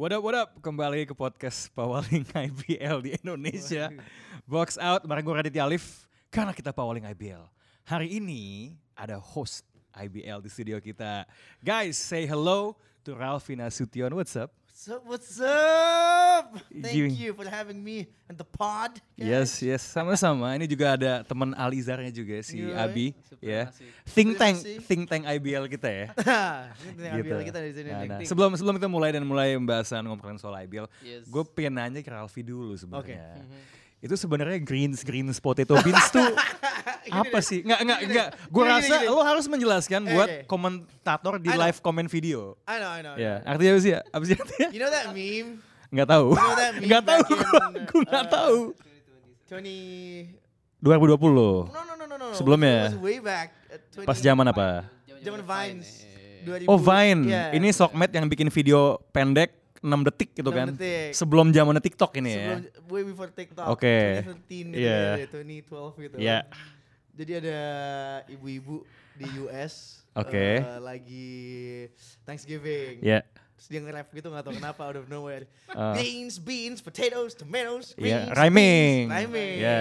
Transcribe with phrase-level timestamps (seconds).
[0.00, 0.50] What up, what up?
[0.64, 3.92] Kembali ke podcast Pawaling IBL di Indonesia.
[4.48, 6.08] Box out bareng gue Raditya Alif.
[6.32, 7.44] Karena kita Pawaling IBL.
[7.84, 9.60] Hari ini ada host
[9.92, 11.28] IBL di studio kita.
[11.60, 14.16] Guys, say hello to Ralphina Sution.
[14.16, 14.56] What's up?
[14.80, 15.04] What's up?
[15.04, 16.56] What's up?
[16.72, 18.96] Thank you for having me in the pod.
[19.12, 20.56] Yes, yes, sama-sama.
[20.56, 22.72] Ini juga ada teman Alizarnya juga si Yoi.
[22.72, 23.12] Abi,
[23.44, 23.68] ya.
[23.68, 23.84] Supremasi.
[24.08, 24.80] Think tank, Supremasi.
[24.88, 26.06] think tank IBL kita ya.
[26.16, 26.96] Gitu.
[27.12, 27.88] ambil kita di sini.
[27.92, 31.28] Nah, nah, sebelum sebelum kita mulai dan mulai pembahasan ngomongin soal IBL, Yes.
[31.28, 33.36] gue pengen nanya ke Ralfi dulu sebenarnya.
[33.36, 33.60] Mhm.
[34.00, 36.24] Itu sebenarnya greens greens potato beans tuh
[37.10, 37.60] apa sih?
[37.62, 38.28] Nggak nggak nggak.
[38.48, 39.14] Gue rasa gini, gini.
[39.14, 40.44] lo harus menjelaskan buat Oke.
[40.48, 42.54] komentator di live comment video.
[42.64, 43.14] I know, I know.
[43.16, 43.50] Ya, know.
[43.52, 43.92] artinya apa sih?
[43.92, 44.00] ya?
[44.08, 44.68] Apa sih artinya?
[44.74, 45.50] You know that meme?
[45.90, 46.26] Nggak tahu.
[46.32, 47.20] You know that meme Nggak tahu.
[47.20, 48.58] in, Gue gue nggak uh, tahu.
[49.50, 50.38] 20
[50.80, 51.70] 2020.
[51.70, 52.26] No, no, no, no, no.
[52.32, 52.94] Sebelumnya?
[52.96, 53.48] Way back.
[53.98, 54.88] 20 Pas zaman apa?
[55.20, 56.08] Zaman Vines.
[56.40, 56.72] Vine, 2000.
[56.72, 57.22] Oh Vine.
[57.28, 57.52] Yeah.
[57.52, 60.66] Ini Sokmed yang bikin video pendek 6 detik gitu 6 kan.
[60.72, 61.10] detik.
[61.16, 62.60] Sebelum zamannya TikTok ini ya.
[62.60, 63.66] Sebelum way before TikTok.
[63.66, 63.96] Oke.
[64.22, 65.00] 2013 gitu Iya.
[65.16, 66.16] ya, 2012 gitu.
[66.20, 66.38] Iya.
[67.10, 67.60] Jadi ada
[68.28, 70.60] ibu-ibu di US Oke.
[70.60, 71.32] eh, lagi
[72.24, 73.00] Thanksgiving.
[73.00, 73.20] Ya.
[73.56, 75.44] Terus dia nge-rap gitu gak tau kenapa out of nowhere.
[75.68, 75.92] Ah.
[75.92, 78.96] beans, beans, potatoes, tomatoes, Iya, beans, rhyming.
[79.04, 79.56] beans, rhyming.
[79.60, 79.80] Iya.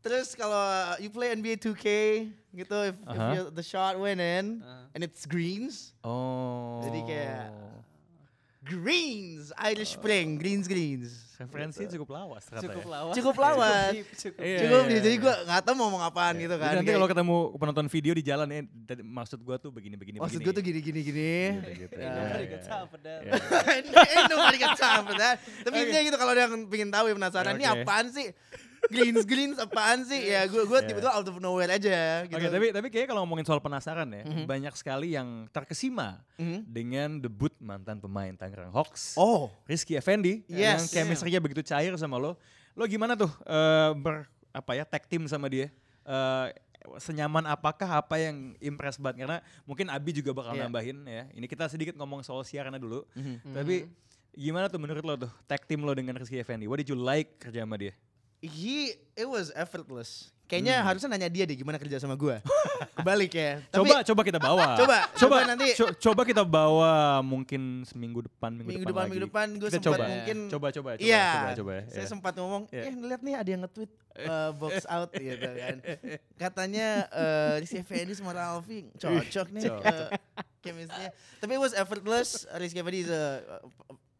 [0.00, 0.64] Terus kalau
[0.96, 1.84] you play NBA 2K
[2.54, 3.32] gitu, if, if Aha.
[3.34, 4.88] you- the shot went in Ah.
[4.92, 6.80] and it's greens, Oh.
[6.84, 7.52] Jadi kayak-
[8.64, 11.20] greens, Irish Spring, greens, greens.
[11.34, 12.92] referensi cukup lawas ternyata Cukup ya.
[12.94, 13.12] lawas.
[13.12, 13.90] Cukup lawas.
[13.90, 15.18] deep, cukup Iya, Cukup iya, nih, jadi iya.
[15.20, 16.72] gue gak tau mau ngomong apaan gitu Jadi kan.
[16.72, 20.16] nanti Kayak- kalau ketemu penonton video di jalan ya, tadi maksud gua tuh begini begini
[20.16, 20.46] Maksud begini.
[20.46, 21.34] gue tuh gini-gini gini.
[21.58, 21.94] Gitu, gitu.
[21.98, 22.06] Ya.
[22.06, 22.58] Iya, iya.
[22.62, 22.78] Iya.
[22.86, 22.98] For
[25.18, 25.36] that.
[25.60, 28.30] Tapi intinya gitu kalau ada yang pengen tahu ya penasaran, ini apaan sih?
[28.88, 30.28] Greens greens apaan sih?
[30.28, 30.88] Ya gue gue Iya.
[30.88, 32.36] tiba-tiba out of nowhere aja gitu.
[32.36, 34.44] Oke, tapi tapi kayaknya kalau ngomongin soal penasaran ya, Mhm.
[34.44, 36.58] banyak sekali yang terkesima Mhm.
[36.64, 40.92] dengan debut mantan pemain Tangerang Hawks, Oh, Rizky Effendi, yang Yes.
[40.92, 42.36] chemistry-nya begitu cair sama lo.
[42.74, 45.70] Lo gimana tuh eh, ber apa ya tag team sama dia?
[46.04, 46.46] Eh,
[47.00, 50.68] senyaman apakah apa yang impress banget karena mungkin Abi juga bakal Iya.
[50.68, 51.24] nambahin ya.
[51.32, 53.08] Ini kita sedikit ngomong soal siarannya dulu.
[53.16, 53.56] Mhm.
[53.56, 53.88] Tapi
[54.36, 56.68] gimana tuh menurut lo tuh tag team lo dengan Rizky Effendi?
[56.68, 57.96] What did you like kerja sama dia?
[58.46, 58.76] He
[59.14, 60.28] it was effortless.
[60.44, 60.84] Kayaknya Hmm.
[60.84, 62.36] harusnya nanya dia deh gimana kerja sama gue.
[63.00, 63.64] Kebalik ya.
[63.64, 64.64] Tapi coba coba kita bawa.
[64.76, 69.00] coba coba coba nanti co- coba kita bawa mungkin seminggu depan minggu, minggu depan, depan
[69.00, 69.10] lagi.
[69.10, 70.04] minggu depan gue sempat coba.
[70.04, 71.82] mungkin coba coba coba Iya, coba coba ya.
[71.88, 72.08] saya Ya.
[72.12, 72.82] sempat ngomong, Iya.
[72.82, 75.76] eh ngeliat nih ada yang nge-tweet uh, box out gitu kan.
[76.36, 79.80] Katanya uh, Rizky Effendi sama Ralfi cocok nih Cocok.
[79.80, 80.08] uh,
[80.60, 81.10] chemistry-nya.
[81.40, 82.44] Tapi it was effortless.
[82.54, 83.40] Rizky Effendi is a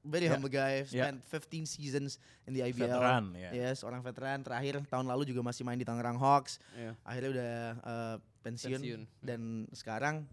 [0.05, 0.37] very Yeah.
[0.37, 0.85] humble guy.
[0.93, 1.09] Yeah.
[1.09, 2.93] Spent 15 seasons in the IBL.
[2.93, 3.51] Veteran, ya.
[3.51, 4.45] Yes, orang veteran.
[4.45, 6.61] Terakhir tahun lalu juga masih main di Tangerang Hawks.
[6.77, 6.93] Iya.
[7.03, 9.03] Akhirnya udah uh, pensiun, Pensiun.
[9.25, 9.41] dan
[9.73, 10.29] sekarang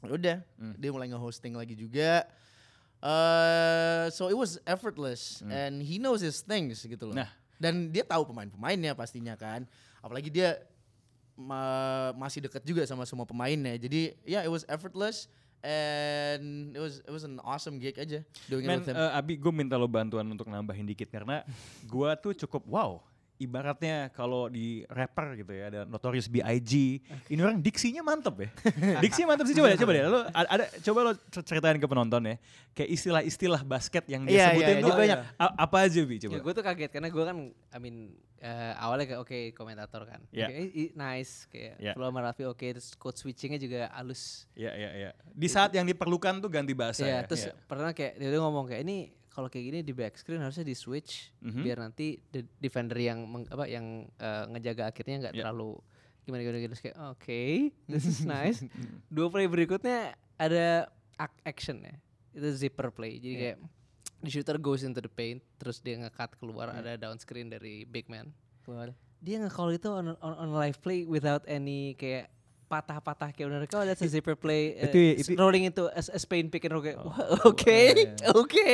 [0.00, 0.72] udah Hmm.
[0.76, 2.24] dia mulai nge-hosting lagi juga.
[3.04, 5.52] Uh, so it was effortless Hmm.
[5.52, 7.16] and he knows his things gitu loh.
[7.16, 7.28] Nah.
[7.60, 9.68] Dan dia tahu pemain-pemainnya pastinya kan.
[10.00, 10.56] Apalagi dia
[11.36, 13.76] ma- masih dekat juga sama semua pemainnya.
[13.76, 15.28] Jadi ya yeah, it was effortless
[15.64, 18.96] and it was it was an awesome gig aja doing Men, it with him.
[18.96, 21.40] eh, Abi, gue minta lo bantuan untuk nambahin dikit karena
[21.92, 22.92] gue tuh cukup wow.
[23.34, 26.72] Ibaratnya kalau di rapper gitu ya ada Notorious B.I.G.
[27.26, 28.48] Ini orang diksinya mantep ya.
[29.04, 30.02] diksinya mantep sih coba deh, coba deh.
[30.06, 30.20] Lo
[30.54, 32.38] ada coba lo cer- ceritain ke penonton ya.
[32.70, 35.18] Kayak istilah-istilah basket yang dia Iya, sebutin iya, tuh dia banyak.
[35.34, 36.30] apa aja Bi coba.
[36.30, 37.36] Ya, gue tuh kaget karena gue kan,
[37.74, 37.96] I mean,
[38.44, 40.52] eh, awalnya kayak oke komentator kan, Iya.
[40.52, 41.92] Oke, i- nice kayak Iya.
[41.96, 44.44] Flow Raffi oke, terus code switchingnya juga halus.
[44.52, 45.10] Iya iya iya.
[45.24, 47.08] Di saat yang diperlukan tuh ganti bahasa ya.
[47.08, 47.56] Iya, terus Iya.
[47.64, 48.96] pernah kayak dia ngomong kayak ini
[49.32, 51.62] kalau kayak gini di back screen harusnya di switch Mhm.
[51.64, 55.42] biar nanti the defender yang meng- apa yang eh, ngejaga akhirnya nggak Iya.
[55.42, 55.72] terlalu
[56.22, 57.42] gimana gimana gitu kayak oke
[57.90, 58.60] this is nice
[59.14, 61.96] dua play berikutnya ada ac- action ya
[62.30, 63.40] itu zipper play jadi Iya.
[63.40, 63.58] kayak
[64.20, 66.78] the shooter goes into the paint terus dia nge-cut keluar Iya.
[66.78, 68.30] ada down screen dari big man
[68.62, 72.28] keluar dia nge-call itu on, on, on live play without any kayak
[72.64, 76.48] patah-patah kayak bener kau ada zipper play eh, Itu- itu- rolling into a, a Spain
[76.48, 77.78] pick and roll kayak Oh, "Wah, oh, oke
[78.40, 78.68] oke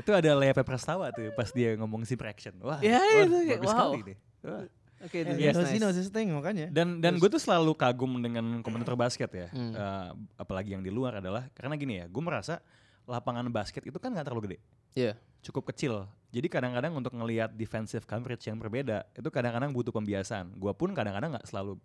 [0.00, 2.54] itu ada Lea Prastawa tuh pas dia ngomong zip action.
[2.58, 3.90] Wah, Ya, wah, itu bagus wow.
[3.90, 4.18] sekali deh.
[4.40, 4.64] Wah.
[5.02, 5.82] oke this knows- he nice.
[5.82, 6.70] knows his thing makanya.
[6.70, 9.74] Dan dan gue tuh selalu kagum dengan komentator basket ya, Hmm.
[9.74, 12.62] Eh, apalagi yang di luar adalah karena gini ya, gue merasa
[13.04, 14.58] lapangan basket itu kan nggak terlalu gede,
[14.96, 15.12] Iya.
[15.44, 16.08] cukup kecil.
[16.34, 20.50] Jadi kadang-kadang untuk ngelihat defensive coverage yang berbeda itu kadang-kadang butuh pembiasaan.
[20.58, 21.78] Gue pun kadang-kadang nggak selalu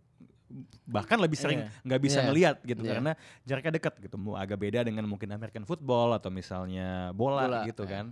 [0.89, 1.69] bahkan lebih sering Iya.
[1.85, 2.25] nggak bisa Iya.
[2.25, 2.89] ngelihat gitu Iya.
[2.97, 3.11] karena
[3.45, 4.15] jaraknya dekat gitu.
[4.17, 7.91] Mau agak beda dengan mungkin American football atau misalnya bola, Bola, gitu iya.
[8.01, 8.05] kan.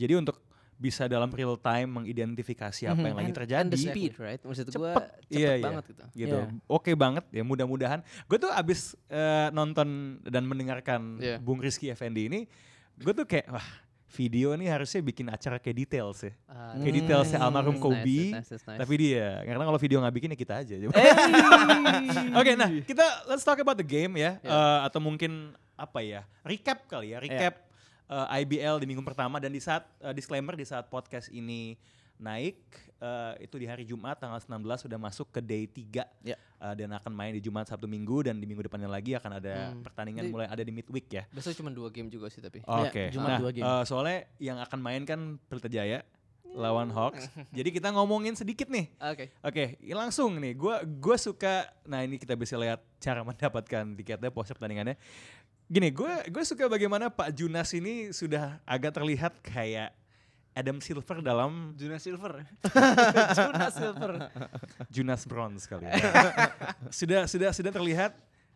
[0.00, 0.40] Jadi untuk
[0.82, 3.06] bisa dalam real time mengidentifikasi apa Mhm.
[3.06, 3.60] yang lagi terjadi.
[3.62, 4.98] and the speed right maksud gue Cepet.
[4.98, 5.62] cepet Iya, iya.
[5.62, 6.38] banget gitu gitu.
[6.42, 6.50] Iya.
[6.66, 8.00] Oke banget ya mudah-mudahan.
[8.26, 9.86] Gue tuh abis eh, nonton
[10.20, 11.38] dan mendengarkan Iya.
[11.38, 12.40] Bung Rizky Effendi ini,
[12.96, 13.68] gue tuh kayak wah
[14.12, 16.36] video nih harusnya bikin acara kayak details ya.
[16.44, 16.98] Ah, Kayak Hmm.
[17.00, 18.20] detailsnya almarhum nice, Kobe.
[18.28, 18.80] nice, nice, nice.
[18.82, 20.74] Tapi dia, karena kalau video nggak bikin ya kita aja.
[22.36, 24.48] Oke, nah kita let's talk about the game ya, Ya.
[24.48, 27.54] Eh, atau mungkin apa ya, recap kali ya, recap
[28.12, 31.74] eh, IBL di minggu pertama dan di saat eh, disclaimer di saat podcast ini
[32.18, 32.54] naik
[32.96, 36.36] eh, itu di hari Jumat tanggal 19 sudah masuk ke day 3 Ya.
[36.38, 39.72] Eh, dan akan main di Jumat Sabtu Minggu dan di minggu depannya lagi akan ada
[39.72, 39.82] Hmm.
[39.82, 41.24] pertandingan Jadi- mulai ada di midweek ya.
[41.28, 42.62] Besok cuma dua game juga sih tapi.
[42.62, 43.10] Oke.
[43.10, 43.64] Jumat Nah, dua game.
[43.64, 46.06] eh, soalnya yang akan main kan Pelita Jaya
[46.52, 47.26] lawan Hawks.
[47.56, 48.92] Jadi kita ngomongin sedikit nih.
[49.00, 49.32] Oke.
[49.40, 50.52] Oke, langsung nih.
[50.52, 54.94] Gua gua suka nah ini kita bisa lihat cara mendapatkan tiketnya poster pertandingannya.
[55.72, 59.96] Gini, gue gue suka bagaimana Pak Junas ini sudah agak terlihat kayak
[60.52, 62.44] Adam Silver dalam Juna Silver.
[63.40, 64.12] Juna Silver.
[64.92, 65.96] Junas Bronze kali ya.
[66.92, 68.12] sudah sudah sudah terlihat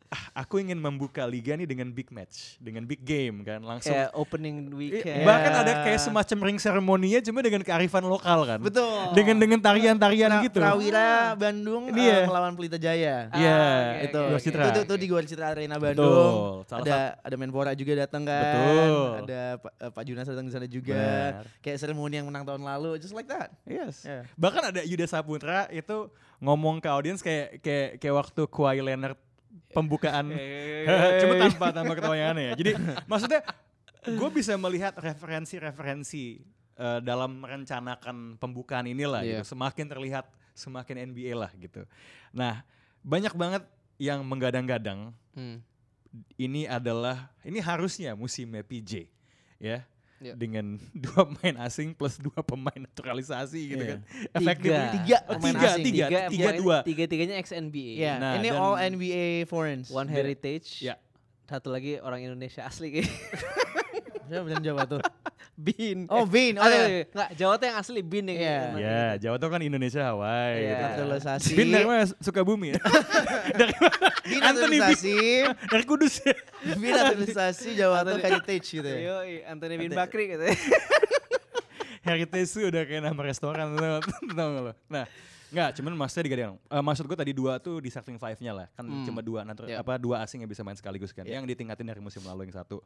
[0.08, 3.90] ah, aku ingin membuka liga nih dengan big match, dengan big game kan langsung.
[3.90, 5.22] Kayak opening weekend.
[5.22, 8.58] Bahkan ada kayak semacam ring seremoninya cuma dengan kearifan lokal kan.
[8.58, 9.12] Betul.
[9.12, 10.58] Dengan dengan tarian-tarian Pra- gitu.
[10.58, 12.16] Prawira Bandung Ini ya.
[12.16, 13.16] eh, melawan Pelita Jaya.
[13.30, 14.22] Iya, Ah, oke, itu.
[14.42, 14.64] Citra.
[14.64, 16.06] Itu tuh, tuh di Gor Citra Arena Bandung.
[16.06, 16.66] Betul.
[16.66, 18.42] Salah ada ada Menpora juga datang kan.
[18.42, 19.08] Betul.
[19.26, 20.94] Ada Pak, eh, Pak Junas datang di sana juga.
[20.96, 21.44] Benar.
[21.60, 23.50] Kayak seremoni yang menang tahun lalu, just like that.
[23.64, 24.02] Yes.
[24.02, 24.22] Yeah.
[24.34, 26.08] Bahkan ada Yuda Saputra itu
[26.38, 29.16] ngomong ke audiens kayak kayak kayak waktu Kawhi Leonard
[29.76, 30.32] pembukaan
[31.20, 32.52] cuma tanpa tanpa ketawa yang aneh ya.
[32.56, 32.70] Jadi
[33.04, 33.40] maksudnya
[34.02, 36.40] gue bisa melihat referensi-referensi
[36.74, 39.40] eh, dalam merencanakan pembukaan inilah Iya.
[39.40, 39.52] gitu.
[39.52, 41.84] Semakin terlihat semakin NBA lah gitu.
[42.32, 42.64] Nah,
[43.00, 43.62] banyak banget
[43.96, 45.60] yang menggadang-gadang Hmm.
[46.36, 49.04] ini adalah ini harusnya musimnya PJ
[49.58, 49.84] ya.
[50.16, 50.32] Iya.
[50.32, 53.90] Dengan dua pemain asing plus dua pemain naturalisasi gitu Iya.
[53.92, 54.00] kan.
[54.32, 55.84] Efektifnya Tiga Oh, pemain tiga, asing.
[55.84, 56.76] tiga, tiga, dua.
[56.82, 57.92] Tiga tiganya ex NBA.
[57.96, 59.88] Iya, Nah, ini all NBA foreigners.
[59.88, 60.80] One heritage.
[60.80, 60.96] Ya.
[61.44, 63.12] Satu lagi orang Indonesia asli kayak.
[64.26, 64.98] Siapa yang Jawa tuh?
[65.56, 66.04] Bin.
[66.06, 66.54] Oh, Vin.
[66.54, 67.08] Oh, Ada, ya.
[67.08, 68.34] Enggak, Jawa tuh yang asli Bin ya.
[68.34, 68.36] Iya.
[68.36, 68.76] kayak.
[68.76, 70.68] Ya, Jawa tuh kan Indonesia Hawaii Iya.
[70.68, 70.84] gitu.
[70.84, 71.52] Naturalisasi.
[71.52, 72.04] Bin dari mana?
[72.20, 72.80] Sukabumi ya?
[73.60, 74.06] dari mana?
[74.20, 74.40] Bin Bin.
[74.42, 75.16] naturalisasi.
[75.66, 76.36] Dari Kudus ya?
[76.72, 78.98] Bin naturalisasi Jawa tuh heritage gitu ya.
[79.00, 79.16] Yo,
[79.48, 80.44] Anthony Bin Bakri gitu.
[82.06, 83.98] Heritage itu udah kayak nama restoran tau
[84.30, 84.72] gak lo?
[84.86, 85.06] Nah,
[85.46, 86.54] Enggak, cuman maksudnya digadang.
[86.58, 88.66] Eh, maksud gue tadi dua tuh di starting five-nya lah.
[88.74, 89.06] Kan Hmm.
[89.06, 89.78] cuma dua natu- Yeah.
[89.78, 91.22] apa dua asing yang bisa main sekaligus kan.
[91.22, 91.38] Yeah.
[91.38, 92.82] Yang ditingkatin dari musim lalu yang satu.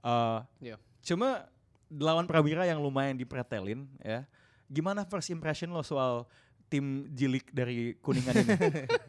[0.00, 0.78] Eh Yeah.
[1.02, 1.50] Cuma
[1.88, 4.26] lawan Prawira yang lumayan dipretelin ya.
[4.66, 6.26] Gimana first impression lo soal
[6.66, 8.54] tim jilik dari Kuningan ini?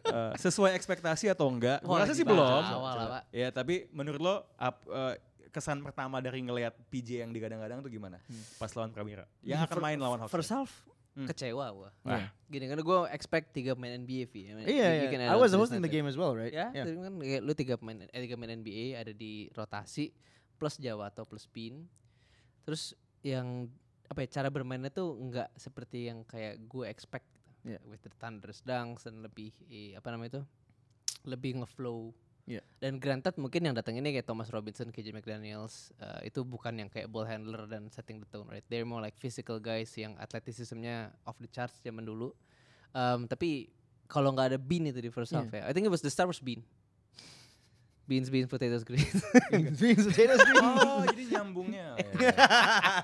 [0.07, 1.83] Eh, sesuai ekspektasi atau enggak?
[1.83, 2.39] Gue Wah, rasa sih belum.
[2.39, 3.23] awal lah, Pak.
[3.27, 5.19] Ya, tapi menurut lo ap- eh,
[5.51, 8.15] kesan pertama dari ngelihat PJ yang digadang-gadang tuh gimana?
[8.55, 9.27] Pas lawan Prawira.
[9.43, 10.31] Yang akan Fir- main lawan Hawks.
[10.31, 10.71] First half
[11.11, 11.25] Hmm.
[11.25, 11.89] kecewa gua.
[12.05, 12.29] Wah.
[12.45, 14.35] Gini karena gue expect tiga pemain NBA V.
[14.37, 15.27] I mean, Iya, iya.
[15.27, 16.53] I was hosting the game as well, right?
[16.53, 16.85] Ya, Yeah.
[16.85, 20.13] tapi kan lu tiga pemain eh, tiga pemain NBA ada di rotasi
[20.55, 21.83] plus Jawato plus Pin.
[22.67, 22.91] Terus
[23.23, 23.71] yang
[24.07, 27.27] apa ya cara bermainnya tuh nggak seperti yang kayak gue expect
[27.63, 27.79] gitu.
[27.79, 27.81] Yeah.
[27.87, 30.43] With the Thunder's dunks dan lebih eh, apa namanya itu?
[31.23, 32.11] Lebih ngeflow.
[32.47, 32.63] Yeah.
[32.79, 36.91] Dan granted mungkin yang datang ini kayak Thomas Robinson, KJ McDaniels eh, itu bukan yang
[36.91, 38.63] kayak ball handler dan setting the tone, right?
[38.67, 42.31] They're more like physical guys yang athleticismnya off the charts zaman dulu.
[42.95, 43.71] Um, tapi
[44.07, 46.27] kalau nggak ada Bean itu di first half ya, I think it was the star
[46.27, 46.63] was Bean.
[48.07, 49.03] Beans, beans, potatoes, green.
[49.75, 50.63] Beans, potatoes, green.
[50.63, 51.99] Oh, jadi nyambungnya.
[51.99, 52.31] ya.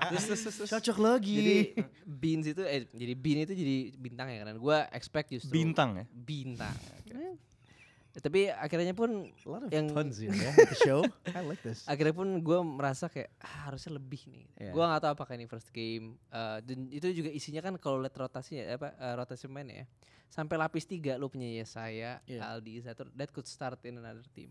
[0.08, 0.70] Terus, terus, terus, terus.
[0.72, 1.34] Cocok lagi.
[1.36, 1.56] jadi
[2.02, 4.56] beans itu, eh, jadi bean itu jadi bintang ya kan?
[4.56, 6.04] Gue expect justru Bintang ya.
[6.08, 6.72] bintang.
[7.04, 7.36] Eh,
[8.16, 11.04] tapi akhirnya pun a lot of yang- puns here, ya, at the show.
[11.28, 11.84] I like this.
[11.84, 14.46] akhirnya pun gue merasa kayak ah, harusnya lebih nih.
[14.56, 14.70] Iya.
[14.72, 16.16] Gue nggak tahu apakah ini first game.
[16.30, 19.84] eh, dan itu juga isinya kan kalau lihat rotasinya apa eh, rotasi main ya.
[20.34, 22.42] Sampai lapis tiga lu punya Yesaya, Iya.
[22.50, 24.50] Aldi, Zatur, that could start in another team.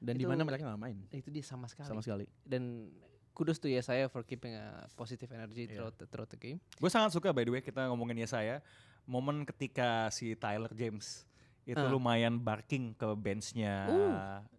[0.00, 1.84] Dan di mana mereka nggak main Itu dia sama sekali.
[1.84, 2.24] sama sekali.
[2.40, 2.88] Dan
[3.30, 5.76] kudos tuh Yesaya for keeping a positive energy Iya.
[5.76, 6.56] throughout, the, throughout the game.
[6.74, 8.54] Gue sangat suka by the way kita ngomongin ya saya
[9.04, 11.28] momen ketika si Tyler James
[11.70, 11.88] itu Ah.
[11.88, 13.86] lumayan barking ke benchnya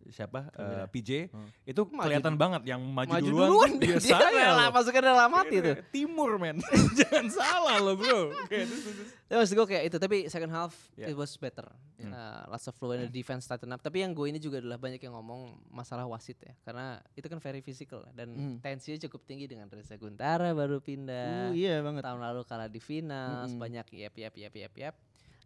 [0.09, 0.81] siapa Prawira.
[0.81, 1.47] Eh, PJ Hmm.
[1.63, 4.67] itu Maju kelihatan banget yang maju, Maju duluan, duluan, dia, dia loh.
[4.69, 5.75] masuknya dalam hati tuh.
[5.89, 6.57] timur men
[6.99, 9.09] jangan salah lo bro Kayak terus, terus, terus.
[9.23, 11.07] Ya maksud gue kayak itu tapi second half Yeah.
[11.07, 11.63] it was better.
[11.95, 12.11] Hmm.
[12.11, 13.79] Uh, lots of flow and the defense tighten up.
[13.79, 16.51] Tapi yang gue ini juga adalah banyak yang ngomong masalah wasit ya.
[16.61, 18.55] Karena itu kan very physical dan Hmm.
[18.59, 21.47] tensinya cukup tinggi dengan Reza Guntara baru pindah.
[21.47, 22.01] Uh, iya banget.
[22.01, 23.55] Tahun lalu kalah di final, Mm-mm.
[23.57, 24.95] banyak yap yap yap yap yap.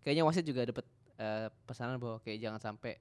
[0.01, 0.86] Kayaknya wasit juga dapat
[1.17, 2.98] uh, pesanan bahwa kayak jangan sampai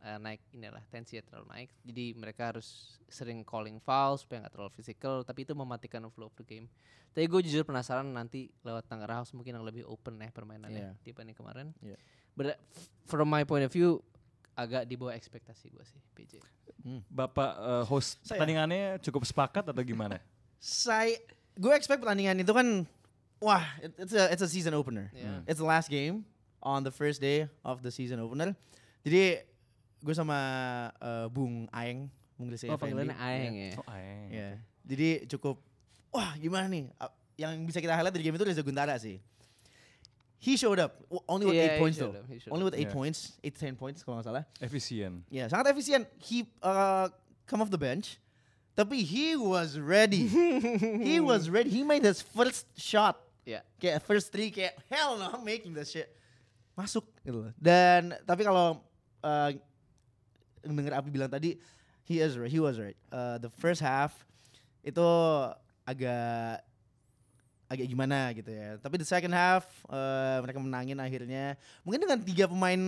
[0.00, 1.68] uh, naik inilah tensinya terlalu naik.
[1.82, 2.68] Jadi mereka harus
[3.06, 5.22] sering calling foul supaya nggak terlalu physical.
[5.22, 6.66] Tapi itu mematikan flow of the game.
[7.12, 10.92] Tapi gue jujur penasaran nanti lewat Tangerang House mungkin yang lebih open ya permainannya Iya.
[11.04, 11.68] dibanding kemarin.
[11.78, 12.00] Iya.
[12.32, 12.56] But
[13.04, 14.00] from my point of view
[14.52, 16.40] agak di bawah ekspektasi gue sih PJ.
[17.08, 20.18] bapak eh, host Saya- pertandingannya cukup sepakat atau gimana
[20.58, 21.14] Saya
[21.54, 22.82] gue expect pertandingan itu kan
[23.38, 25.12] wah it- it's a it's a season opener.
[25.12, 25.44] Yeah.
[25.44, 26.24] It's the last game
[26.62, 28.54] on the first day of the season opener.
[29.02, 29.42] Jadi
[30.02, 30.38] gue sama
[30.96, 32.06] eh, Bung Aeng,
[32.38, 33.70] Bung Desi Oh panggilannya Aeng ya.
[33.78, 34.26] Oh, aeng.
[34.30, 34.50] Iya.
[34.82, 35.58] Jadi cukup
[36.10, 36.90] wah gimana nih?
[37.38, 39.18] Yang bisa kita highlight dari game itu Reza Guntara sih.
[40.42, 40.98] He showed up
[41.30, 42.10] only with Iya, eight points though.
[42.18, 42.98] up, Only with eight Yeah.
[42.98, 44.44] points, eight ten points kalau nggak salah.
[44.58, 45.22] Efisien.
[45.30, 46.02] Ya sangat efisien.
[46.18, 47.06] He uh,
[47.46, 48.18] come off the bench,
[48.74, 50.26] tapi he was ready.
[51.06, 51.70] he was ready.
[51.70, 53.22] He made his first shot.
[53.46, 53.62] Iya.
[53.78, 56.10] Kayak first three kayak hell no I'm making that shit.
[56.82, 57.52] Masuk gitu loh.
[57.54, 58.82] Dan tapi kalau
[59.22, 59.50] uh,
[60.62, 61.62] denger Abi bilang tadi
[62.02, 62.50] he is right.
[62.50, 62.98] He was right.
[63.14, 64.10] Uh, the first half
[64.82, 65.06] itu
[65.86, 66.66] agak
[67.72, 68.76] agak gimana gitu ya.
[68.76, 71.56] Tapi the second half eh, mereka menangin akhirnya.
[71.80, 72.82] Mungkin dengan tiga pemain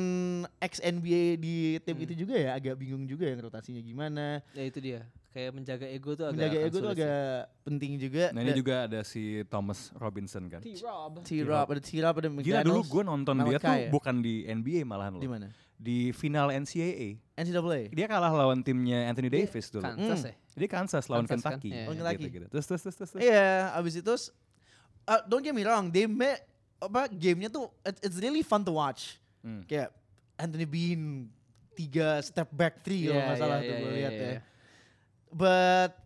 [0.60, 2.04] ex NBA di tim Hmm.
[2.04, 4.44] itu juga ya agak bingung juga yang rotasinya gimana.
[4.52, 5.08] Ya itu dia.
[5.34, 7.26] Kayak menjaga ego tuh agak Menjaga ego tuh agak
[7.66, 8.30] penting juga.
[8.30, 10.62] Nah ini Dan juga ada si Thomas Robinson kan.
[10.62, 11.26] T-Rob.
[11.26, 13.90] T-Rob, ada T-Rob, ada Gila dulu gue nonton dia Malachi tuh ya?
[13.90, 15.34] bukan di NBA malahan di loh.
[15.34, 15.48] mana?
[15.74, 17.18] Di final NCAA.
[17.34, 17.90] NCAA.
[17.90, 19.82] Dia kalah lawan timnya Anthony Dia Davis dulu.
[19.82, 20.30] Kansas Hmm.
[20.30, 20.34] ya.
[20.54, 21.58] Dia Kansas lawan Kansas kan?
[21.58, 21.70] Kentucky.
[21.74, 21.82] Iya.
[21.82, 22.14] Oh, Kentucky.
[22.22, 22.46] Gitu, gitu.
[22.54, 23.18] Terus terus terus terus.
[23.18, 24.14] Iya, abis itu
[25.04, 26.38] uh, don't get me wrong, they made
[26.78, 29.18] apa gamenya tuh it- it's really fun to watch.
[29.42, 29.66] Hmm.
[29.66, 29.90] Kayak
[30.38, 31.26] Anthony Bean
[31.74, 34.22] tiga step back three kalau Iya, nggak salah iya, tuh iya, gue iya, lihat iya.
[34.30, 34.40] ya.
[35.34, 35.98] But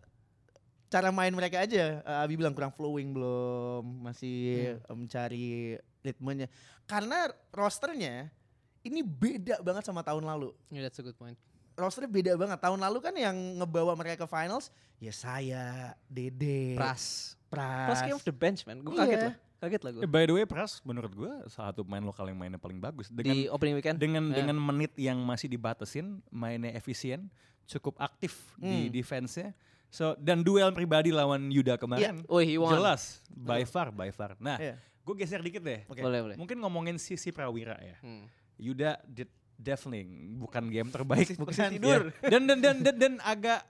[0.89, 4.97] cara main mereka aja, uh, Abi bilang kurang flowing belum, masih Hmm.
[4.97, 6.49] mencari ritmenya.
[6.83, 8.33] Karena rosternya
[8.81, 10.49] ini beda banget sama tahun lalu.
[10.67, 11.37] Yeah, that's a good point.
[11.77, 12.57] Rosternya beda banget.
[12.57, 17.37] Tahun lalu kan yang ngebawa mereka ke finals, ya saya, Dede, Pras.
[17.47, 17.85] Pras.
[17.85, 18.81] Pras came off the bench man.
[18.81, 18.99] Gue Iya.
[18.99, 19.35] kaget lah.
[19.59, 20.01] Kaget lah gue.
[20.05, 23.35] By the way Pras menurut gue salah satu pemain lokal yang mainnya paling bagus dengan
[23.35, 23.95] Di opening weekend.
[23.95, 24.41] dengan Ya.
[24.41, 27.29] dengan menit yang masih dibatasin, mainnya efisien,
[27.69, 28.91] cukup aktif di Hmm.
[28.91, 29.53] defense-nya.
[29.89, 32.25] So dan duel pribadi lawan Yuda kemarin.
[32.25, 32.73] Oh he won.
[32.73, 34.33] Jelas, by far, by far.
[34.37, 34.77] Nah, Iya.
[34.77, 35.81] gue geser dikit deh.
[35.85, 36.01] Oke.
[36.01, 36.35] Boleh boleh.
[36.37, 37.97] Mungkin ngomongin sisi Prawira ya.
[38.01, 38.25] Hmm.
[38.57, 41.49] Yuda did definitely bukan game terbaik Bukan.
[41.49, 42.01] Masih tidur.
[42.21, 43.65] Dan, dan dan dan dan agak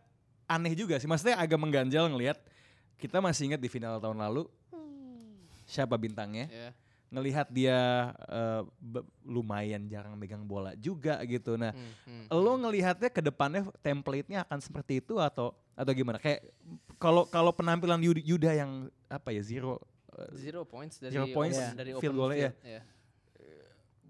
[0.45, 1.07] aneh juga sih.
[1.07, 2.39] Maksudnya agak mengganjal ngelihat
[2.99, 4.43] kita masih ingat di final tahun lalu
[5.63, 6.49] siapa bintangnya.
[6.49, 6.69] Ya.
[7.09, 7.77] Ngelihat dia
[8.29, 11.57] eh, be- lumayan jarang megang bola juga gitu.
[11.57, 12.61] Nah, Hmm, hmm, lo hmm.
[12.61, 16.21] ngelihatnya ke depannya template-nya akan seperti itu atau atau gimana?
[16.21, 16.45] Kayak
[16.97, 18.71] kalau kalau penampilan Yuda, Yuda yang
[19.07, 19.81] apa ya zero
[20.13, 21.77] eh, Zero points dari Zero points, open- ya.
[21.77, 22.51] dari field open goal-nya ya.
[22.53, 22.73] field.
[22.77, 22.81] Ya.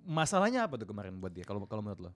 [0.01, 2.12] masalahnya apa tuh kemarin buat dia kalau kalau menurut lo?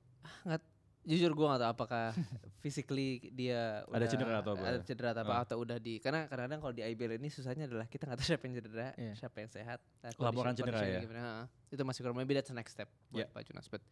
[1.04, 2.06] Jujur gue gak tahu apakah
[2.64, 4.84] physically dia Ada udah- cedera atau apa Ada ya?
[4.84, 5.44] cedera atau apa Ah.
[5.44, 8.44] atau udah di karena kadang-kadang kalau di IBL ini susahnya adalah kita nggak tahu siapa
[8.46, 9.14] yang cedera, Iya.
[9.14, 9.80] siapa yang sehat.
[10.00, 11.00] Nah, Laporan cedera ya?
[11.00, 11.46] gimana.
[11.68, 13.30] Itu masih kurang maybe that's the next step buat Yeah.
[13.30, 13.68] Pak Junas.
[13.68, 13.84] But,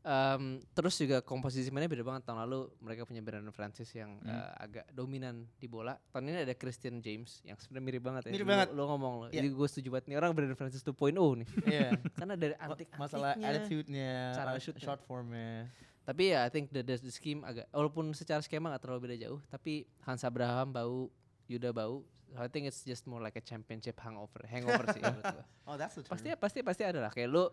[0.00, 0.42] um,
[0.72, 4.26] terus juga komposisi mainnya beda banget tahun lalu mereka punya Brandon Francis yang Hmm.
[4.26, 5.94] uh, agak dominan di bola.
[6.10, 8.32] Tahun ini ada Christian James yang sebenarnya mirip banget ya.
[8.32, 8.68] Mirip banget.
[8.72, 9.26] Lu, ngomong lo.
[9.28, 9.38] Iya.
[9.38, 11.48] Jadi gue setuju banget nih orang Brandon Francis 2.0 nih.
[11.64, 11.88] Iya.
[12.18, 14.82] Karena dari antik masalah attitude-nya, cara uh, shoot-nya.
[14.82, 15.70] short form-nya.
[16.10, 19.30] Tapi ya I think the, the, the scheme agak walaupun secara skema gak terlalu beda
[19.30, 21.06] jauh, tapi Hans Abraham bau,
[21.46, 22.02] Yuda bau.
[22.34, 25.46] So I think it's just more like a championship hangover, hangover sih menurut gua.
[25.70, 26.18] Oh, that's the term.
[26.18, 27.46] Pasti pasti pasti ada lah kayak lu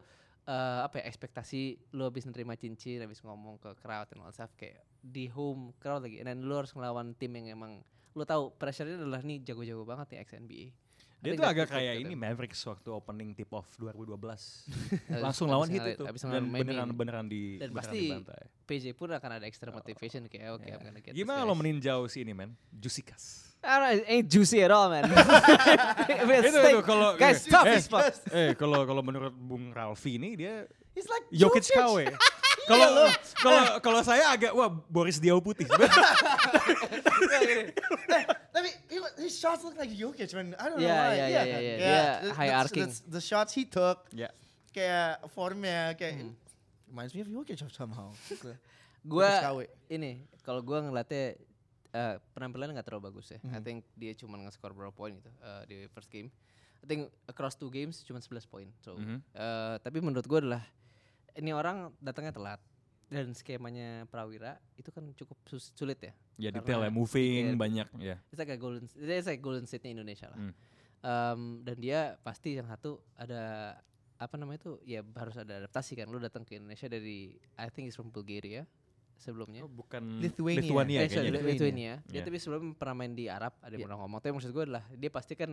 [0.49, 4.49] eh, apa ya ekspektasi lu habis nerima cincin habis ngomong ke crowd and all stuff
[4.57, 7.85] kayak di home crowd lagi dan lu harus ngelawan tim yang emang
[8.17, 10.65] lu tahu pressure-nya adalah nih jago-jago banget nih ex NBA.
[11.17, 14.21] Dia tuh agak kayak ini Mavericks waktu opening tip off 2012.
[15.25, 16.05] Langsung lawan hit itu.
[16.29, 18.13] Dan beneran beneran di Dan pasti.
[18.69, 21.62] PJ pun akan ada extra motivation kayak oke I'm gonna get this Gimana lo guys."
[21.62, 22.53] meninjau si ini men?
[22.69, 23.50] Jusikas.
[23.65, 25.09] I don't know, it ain't juicy at all, man.
[25.09, 28.05] itu itu kalau Guys, eh, tough eh, as fuck.
[28.29, 32.09] Eh kalau kalau menurut Bung Ralfi ini dia He's like Jokic KW.
[32.67, 32.88] Kalau
[33.38, 35.63] kalau kalau saya agak wah Boris Diaw putih.
[38.51, 40.55] Tapi he, his shots look like Jokic, man.
[40.57, 41.15] I don't know Yeah, why.
[41.15, 41.77] yeah, Iya yeah, yeah, yeah.
[42.25, 42.89] Yeah, high arcing.
[42.89, 44.29] the- The shots he took, ya.
[44.74, 46.33] kayak formnya, kayak Hmm.
[46.88, 48.12] reminds me of Jokic somehow.
[48.27, 48.51] Gitu.
[49.07, 49.63] KW.
[49.88, 51.39] ini kalau gua ngeliatnya
[51.89, 53.39] eh, penampilannya nggak terlalu bagus ya.
[53.47, 53.63] I Mhm.
[53.63, 56.27] think dia cuma nge-score berapa poin gitu eh, di first game.
[56.77, 58.67] I think across two games cuma 11 poin.
[58.83, 59.17] So, Mhm.
[59.33, 60.63] eh, tapi menurut gua adalah
[61.38, 62.60] ini orang datangnya telat
[63.08, 66.13] dan skemanya Prawira itu kan cukup sus- sulit ya.
[66.38, 67.62] Ya detail ya moving detail.
[67.62, 68.15] banyak ya.
[68.34, 70.38] Like a golden, like golden state Indonesia lah.
[70.38, 70.53] Hmm.
[70.98, 73.77] Um, dan dia pasti yang satu ada
[74.17, 76.10] apa namanya itu ya harus ada adaptasi kan.
[76.10, 78.65] Lu datang ke Indonesia dari I think is from Bulgaria
[79.15, 79.63] sebelumnya.
[79.65, 80.62] Oh, bukan Lithuania.
[80.62, 81.32] Lithuania eh, sorry, kayaknya.
[81.32, 81.53] Lithuania.
[81.56, 81.94] Lithuania.
[82.12, 83.86] Dia tapi sebelum pernah main di Arab ada yang Iya.
[83.88, 84.20] pernah ngomong.
[84.20, 85.51] Tapi maksud gue adalah dia pasti kan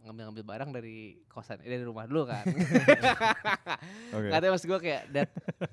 [0.00, 2.44] ngambil-ngambil barang dari kosan, eh, dari rumah dulu kan.
[4.16, 4.28] Oke.
[4.28, 5.30] Katanya maksud gue kayak that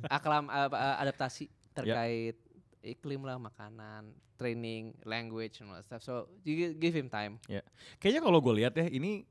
[0.08, 2.36] aklam adaptasi terkait
[2.82, 6.02] iklim lah, makanan, training, language and all that stuff.
[6.02, 7.40] So you gi- give him time.
[7.98, 9.24] Kayaknya kalau gue lihat ya ini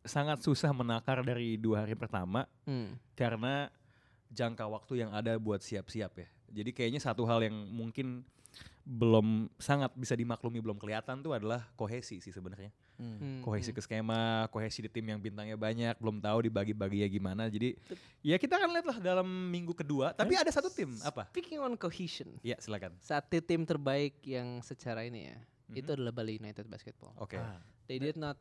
[0.00, 2.96] sangat susah menakar dari dua hari pertama Hmm.
[3.12, 3.68] karena
[4.30, 6.28] jangka waktu yang ada buat siap-siap ya.
[6.50, 8.24] Jadi kayaknya satu hal yang mungkin
[8.90, 12.74] belum sangat bisa dimaklumi belum kelihatan tuh adalah kohesi sih sebenarnya.
[12.98, 13.78] Hmm, Kohesi hmm.
[13.78, 17.46] ke skema, kohesi di tim yang bintangnya banyak, belum tahu dibagi-bagi ya gimana.
[17.48, 17.72] Jadi
[18.20, 20.12] ya kita akan lihat lah dalam minggu kedua.
[20.12, 21.30] Tapi ada satu tim apa?
[21.30, 22.92] Speaking on cohesion, Ya silakan.
[23.00, 25.38] satu tim terbaik yang secara ini ya,
[25.72, 25.96] itu Mhm.
[25.96, 27.14] adalah Bali United Basketball.
[27.16, 27.38] Oke.
[27.38, 27.62] Ah.
[27.88, 28.36] They did not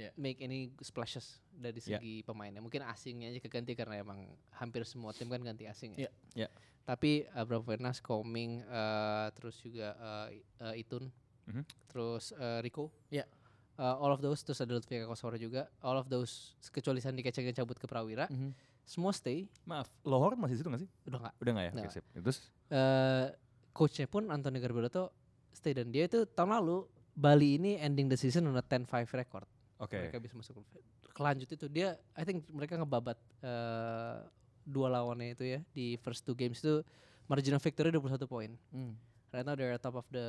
[0.00, 0.12] Yeah.
[0.16, 2.00] make any splashes dari Yeah.
[2.00, 2.58] segi pemainnya.
[2.58, 6.08] Mungkin asingnya aja keganti karena emang hampir semua tim kan ganti asing ya.
[6.08, 6.48] Yeah.
[6.48, 6.50] Yeah.
[6.82, 9.92] Tapi Abramovich, Coming, eh, terus juga
[10.26, 11.12] eh, eh, Itun,
[11.46, 11.62] Mhm.
[11.86, 12.88] terus eh, Rico.
[13.08, 13.28] Yeah.
[13.76, 15.68] Eh, all of those terus ada Lutfi Kosoro juga.
[15.80, 18.56] All of those kecuali Sandi Keceng yang cabut ke Prawira, Mhm.
[18.82, 19.46] semua stay.
[19.62, 20.90] Maaf, Lohor masih situ gak sih?
[21.04, 21.34] Udah nggak.
[21.36, 21.70] Udah gak ya?
[21.70, 21.92] Oke, Nggak.
[21.92, 22.04] sip.
[22.10, 22.38] Terus?
[22.70, 23.26] eh
[23.70, 25.10] coachnya pun Anthony Garbaroto
[25.50, 29.44] stay dan dia itu tahun lalu Bali ini ending the season on a 10-5 record.
[29.80, 29.96] Oke.
[29.96, 30.78] Mereka bisa masuk ke
[31.10, 34.16] kelanjut itu dia I think mereka ngebabat eh,
[34.62, 36.84] dua lawannya itu ya di first two games itu
[37.26, 38.50] margin of victory 21 poin.
[38.70, 38.92] Hmm.
[39.30, 40.26] Right now they're top of the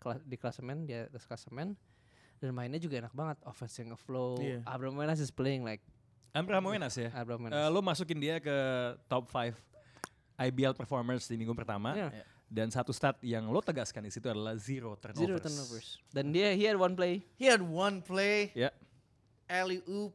[0.00, 1.76] kela- di klasemen, di atas klasemen
[2.38, 4.38] dan mainnya juga enak banget, offense yang flow.
[4.38, 4.62] Iya.
[4.64, 5.82] Abraham Wenas is playing like
[6.30, 7.10] Amra Moenas ya.
[7.12, 7.70] Abraham Eh, Wenas.
[7.70, 8.56] lo masukin dia ke
[9.06, 9.54] top 5
[10.38, 11.94] IBL performers di minggu pertama.
[11.94, 12.08] Iya.
[12.48, 15.20] Dan satu stat yang lo tegaskan di situ adalah zero turnovers.
[15.20, 15.88] Zero turnovers.
[16.08, 17.20] Dan dia he had one play.
[17.36, 18.72] He had one play, Ya,
[19.48, 20.14] alley oop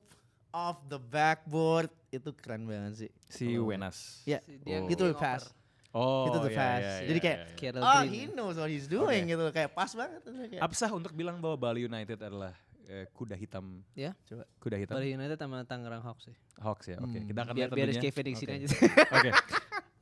[0.50, 1.90] off the backboard.
[2.08, 3.12] Itu keren banget sih.
[3.26, 4.22] si Kalau- Wenas.
[4.24, 4.88] Ya, Si- dia Oh.
[4.88, 5.50] itu yang pass.
[5.90, 6.82] Oh, Itu the pass.
[6.82, 7.54] iya, Jadi iya, kayak, iya.
[7.54, 8.10] Kira Ah, Green.
[8.10, 9.46] he knows what he's doing gitu.
[9.50, 10.22] Kayak pas banget.
[10.22, 13.80] Kayak, Absah untuk bilang bahwa Bali United adalah eh, kuda hitam.
[13.94, 14.12] Ya.
[14.24, 14.44] Coba.
[14.60, 14.94] Kuda hitam.
[14.94, 16.36] Bali United sama Tangerang Hawks sih.
[16.60, 16.98] Hawks ya.
[17.00, 17.26] Oke, Hmm.
[17.26, 18.04] kita akan Biar lihat biar tentunya.
[18.04, 18.58] SK Phoenix ini Oke.
[18.60, 18.68] aja.
[19.10, 19.30] Oke.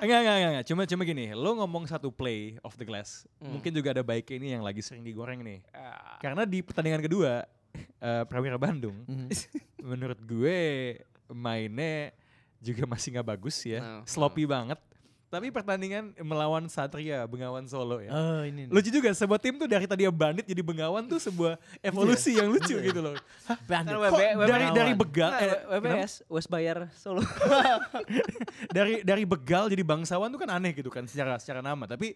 [0.02, 0.66] Enggak, enggak, enggak, enggak.
[0.66, 3.30] Cuma cuma gini, lo ngomong satu play off the glass.
[3.38, 3.54] Hmm.
[3.54, 5.62] Mungkin juga ada baiknya ini yang lagi sering digoreng nih.
[5.72, 6.18] Ah.
[6.18, 9.28] Karena di pertandingan kedua eh, Prawira Bandung Mhm.
[9.92, 10.60] menurut gue
[11.28, 12.12] mainnya
[12.62, 14.78] juga masih nggak bagus ya, No, sloppy banget.
[15.32, 18.12] Tapi pertandingan melawan Satria Bengawan Solo ya.
[18.12, 18.68] Oh, ini.
[18.68, 18.76] nih.
[18.76, 22.76] Lucu juga sebuah tim tuh dari tadi bandit jadi Bengawan tuh sebuah evolusi yang lucu
[22.76, 23.16] gitu loh.
[23.48, 23.96] Hah, Bandit.
[23.96, 24.12] Kok
[24.44, 27.24] dari dari begal Nah, eh, WBS West Bayar Solo.
[28.76, 32.16] dari dari begal jadi bangsawan tuh kan aneh gitu kan secara secara nama tapi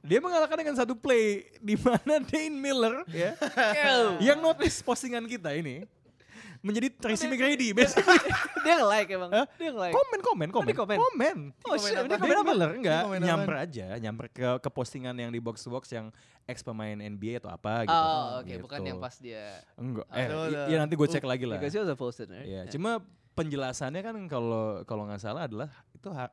[0.00, 3.36] dia mengalahkan dengan satu play di mana Dane Miller ya
[4.26, 5.84] yang notice postingan kita ini
[6.60, 8.20] menjadi Tracy McGrady basically
[8.64, 9.32] dia nge-like emang.
[9.32, 9.48] Hah?
[9.54, 9.96] Dia nge-like.
[9.96, 10.96] komen komen komen dia komen?
[10.98, 12.44] komen Oh, shit, dia komen apa?
[12.46, 16.12] Miller enggak nyamper aja nyamper ke ke postingan yang di box box yang
[16.44, 18.60] ex pemain NBA atau apa gitu Oh, oke, Gitu.
[18.60, 19.64] bukan yang pas dia.
[19.74, 22.28] enggak Ah, eh udah- iya nanti gue cek lagi lah Because he was a posted,
[22.28, 22.44] right?
[22.44, 23.00] Iya, cuma
[23.32, 26.28] penjelasannya kan kalau kalau nggak salah adalah itu ha-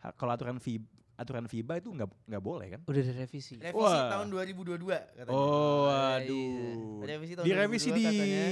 [0.00, 2.80] ha- kalau aturan FIBA, aturan FIBA itu nggak nggak boleh kan?
[2.84, 3.56] Udah direvisi.
[3.56, 4.12] Revisi Wah.
[4.12, 5.32] tahun 2022 katanya.
[5.32, 6.20] Oh, iya.
[6.20, 7.00] aduh.
[7.02, 8.44] Revisi tahun Direvisi 2022 di katanya.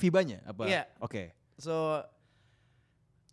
[0.00, 0.62] FIBA-nya apa?
[0.64, 0.82] Iya.
[1.04, 1.36] Oke.
[1.60, 2.00] So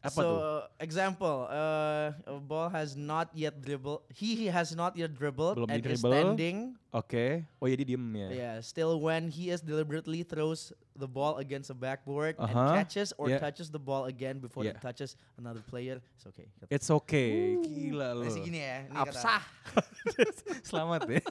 [0.07, 0.41] Apa so, tuh?
[0.79, 4.07] example, uh, a ball has not yet dribbled.
[4.09, 6.57] He, he has not yet dribbled Belum and is standing.
[6.89, 7.43] Oke.
[7.59, 8.27] Oh, jadi diem ya.
[8.31, 12.49] Yeah, still when he is deliberately throws the ball against the backboard Uh-huh.
[12.49, 13.37] and catches or Yeah.
[13.37, 14.73] touches the ball again before Yeah.
[14.73, 16.47] it touches another player, it's okay.
[16.71, 17.59] It's okay.
[17.61, 18.25] Gila lo.
[18.25, 18.87] Masih gini ya.
[18.89, 19.43] Ini, Absah.
[20.67, 21.21] Selamat ya.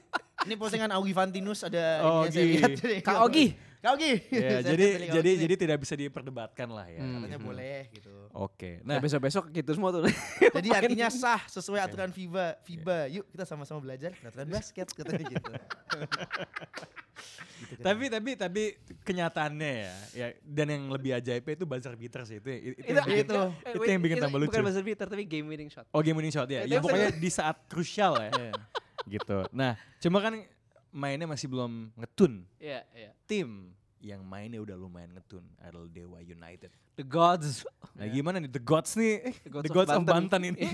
[0.46, 3.02] ini postingan Augie Fantinus ada Oh, ininya saya lihat.
[3.02, 3.46] Kak Ogi.
[3.76, 4.12] Kak Ogi.
[4.28, 6.98] ya, jadi jadi jadi tidak bisa diperdebatkan lah ya.
[6.98, 7.20] Hmm.
[7.20, 8.14] katanya boleh gitu.
[8.32, 8.80] Oke.
[8.80, 10.02] Nah, Nah, besok-besok gitu semua tuh.
[10.56, 12.60] Jadi artinya sah sesuai aturan FIBA.
[12.62, 15.50] FIBA, yuk kita sama-sama belajar peraturan basket katanya gitu.
[17.56, 17.82] Gitu kan.
[17.82, 18.62] tapi tapi tapi
[19.00, 23.06] kenyataannya ya, ya dan yang lebih ajaibnya itu buzzer beaters itu itu, itu, Itu- yang
[23.06, 23.40] bikin- itu.
[23.72, 24.48] itu yang bikin tambah lucu.
[24.52, 25.88] Bukan buzzer beater tapi game winning shot.
[25.90, 26.62] Oh game winning shot ya.
[26.62, 28.30] Eh, Ya tapi- pokoknya di saat krusial ya.
[28.36, 28.52] Iya.
[29.08, 29.38] gitu.
[29.50, 30.34] Nah, cuma kan
[30.92, 32.44] mainnya masih belum ngetun.
[32.58, 33.10] Iya, iya.
[33.26, 36.70] Tim yang mainnya udah lumayan ngetun adalah Dewa United.
[36.96, 37.64] The gods.
[37.96, 39.36] Nah, gimana nih The Gods nih?
[39.44, 40.12] The Gods The of Gods of Banten.
[40.28, 40.68] Banten ini.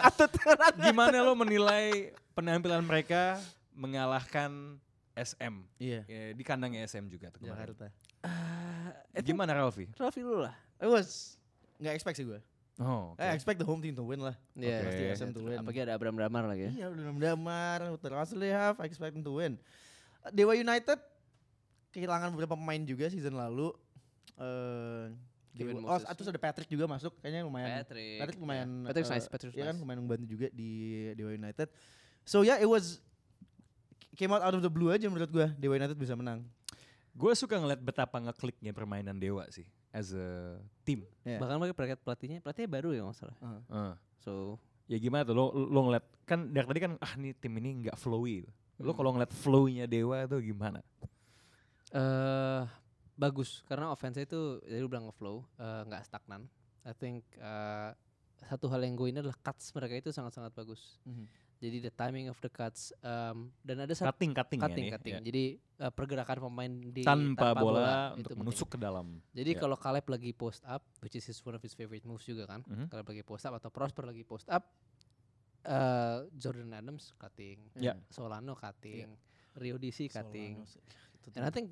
[0.88, 3.40] gimana lo menilai penampilan mereka
[3.72, 4.80] mengalahkan
[5.12, 6.08] SM Iya.
[6.08, 7.72] Ya, di kandangnya SM juga tuh kemarin.
[7.72, 7.86] Jakarta.
[9.20, 9.92] Gimana Ralfi?
[9.96, 10.56] Raffi dulu lah.
[10.80, 11.36] It was
[11.76, 12.40] nggak expect sih gue.
[12.80, 13.20] Oh, oke.
[13.20, 14.32] I expect the home team to win lah.
[14.56, 14.86] Iya, Oke.
[14.88, 15.60] pasti SM to win.
[15.60, 16.72] Apalagi ada Abraham Damar lagi ya.
[16.72, 19.60] Iya, udah damar, terus have, I expect them to win.
[20.32, 20.96] Dewa United
[21.92, 23.68] kehilangan beberapa pemain juga season lalu.
[24.40, 25.12] Eh
[25.52, 27.84] Kevin Dewa- oh, terus ada Patrick juga masuk, kayaknya lumayan.
[27.84, 28.16] Patrick.
[28.24, 28.68] Patrick lumayan.
[28.72, 28.86] Ya.
[28.88, 29.82] Patrick eh, nice, Patrick Iya kan nice.
[29.84, 30.72] lumayan membantu juga di
[31.12, 31.68] Dewa United.
[32.24, 33.04] So yeah, it was
[34.16, 36.40] came out out of the blue aja menurut gua Dewa United bisa menang.
[37.12, 41.04] Gue suka ngeliat betapa ngekliknya permainan Dewa sih as a team.
[41.22, 41.38] Yeah.
[41.38, 43.36] Bahkan mereka pelatih pelatihnya, pelatihnya baru ya nggak salah.
[43.68, 43.94] Uh.
[44.18, 44.32] So
[44.90, 47.96] Ya gimana tuh lo lo ngeliat kan dari tadi kan ah nih tim ini nggak
[47.96, 48.44] flowy.
[48.82, 48.98] Lo Hmm.
[48.98, 50.82] kalau ngeliat flow-nya Dewa itu gimana?
[51.92, 52.62] eh
[53.20, 56.48] bagus karena offense itu jadi lu bilang flow eh, nggak stagnan.
[56.82, 57.90] I think eh,
[58.48, 60.98] satu hal yang gue ini adalah cuts mereka itu sangat-sangat bagus.
[61.06, 61.24] Mhm.
[61.62, 65.14] Jadi the timing of the cuts um, dan ada satu Cutting cutting, cutting ya, cutting.
[65.14, 65.20] ya.
[65.22, 68.38] Jadi eh, pergerakan pemain di tanpa, bola, itu untuk penting.
[68.42, 69.22] menusuk ke dalam.
[69.30, 69.58] Jadi Ya.
[69.62, 72.66] kalau Caleb lagi post up, which is his one of his favorite moves juga kan.
[72.66, 72.90] Mhm.
[72.90, 74.66] Caleb lagi post up atau Prosper lagi post up,
[75.62, 77.94] eh Jordan Adams cutting, Ya.
[78.08, 79.06] Solano cutting,
[79.54, 80.66] Rio DC cutting.
[80.66, 80.90] Solano.
[81.14, 81.70] Itu And I think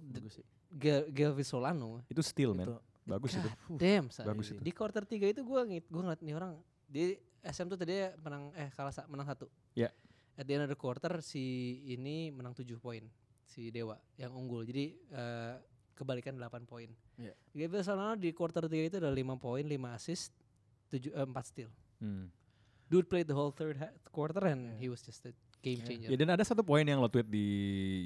[1.10, 2.62] Gelvis Solano, Itu steal man.
[2.64, 3.42] Itu Bagus itu.
[3.42, 4.22] God damn, say.
[4.22, 4.60] Bagus itu.
[4.62, 6.54] Di quarter 3 itu gue ngit, gue ngeliat nih orang
[6.86, 9.46] di SM tuh tadi menang eh kalah menang satu.
[9.72, 9.88] Ya.
[10.36, 11.40] At the end of the quarter si
[11.86, 13.04] ini menang 7 poin
[13.44, 14.64] si Dewa yang unggul.
[14.64, 15.54] Jadi eh,
[15.92, 16.88] kebalikan 8 poin.
[17.16, 17.32] Ya.
[17.52, 20.32] Gabriel Solano di quarter 3 itu ada 5 poin, 5 assist,
[20.88, 21.70] 7 eh, 4 steal.
[22.00, 22.32] Hmm.
[22.88, 23.78] Dude played the whole third
[24.10, 24.80] quarter and Yeah.
[24.80, 25.86] he was just a game Yeah.
[25.86, 26.08] changer.
[26.10, 27.46] Ya dan ada satu poin yang lo tweet di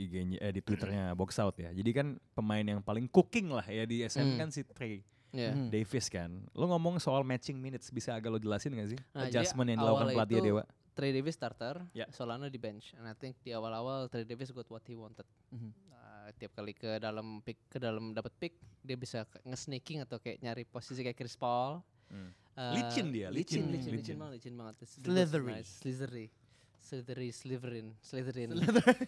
[0.04, 1.70] IG-nya eh di Twitternya Box Out ya.
[1.70, 4.38] Jadi kan pemain yang paling cooking lah ya di SM Hmm.
[4.42, 5.00] kan si Trey
[5.34, 5.50] Yeah.
[5.50, 5.66] Hmm.
[5.66, 6.30] Davis kan.
[6.54, 9.00] Lo ngomong soal matching minutes bisa agak lo jelasin gak sih?
[9.10, 10.62] Nah, Adjustment yang dilakukan pelatih itu Dewa.
[10.94, 12.06] Trey Davis starter, Ya.
[12.14, 12.94] Solano di bench.
[12.94, 15.26] And I think di awal-awal Trey Davis got what he wanted.
[15.50, 15.74] Mhm.
[15.90, 20.38] Uh, tiap kali ke dalam pick ke dalam dapat pick dia bisa nge-sneaking atau kayak
[20.38, 21.82] nyari posisi kayak Chris Paul.
[22.06, 22.30] Hmm.
[22.54, 24.16] Uh, Licin dia, licin, licin, licin, licin, licin.
[24.22, 24.74] banget, licin banget.
[24.86, 25.52] Slithery.
[25.58, 26.26] nice, Slithery.
[26.78, 28.48] Slithery, Slytherin, Slytherin.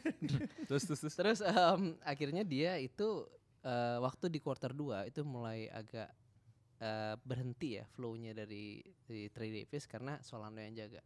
[0.66, 1.14] Terus terus terus.
[1.14, 3.28] Terus em, akhirnya dia itu
[3.66, 6.08] eh, waktu di quarter 2 itu mulai agak
[6.78, 11.02] eh, berhenti ya flow-nya dari, dari Trey Davis karena Solano yang jaga.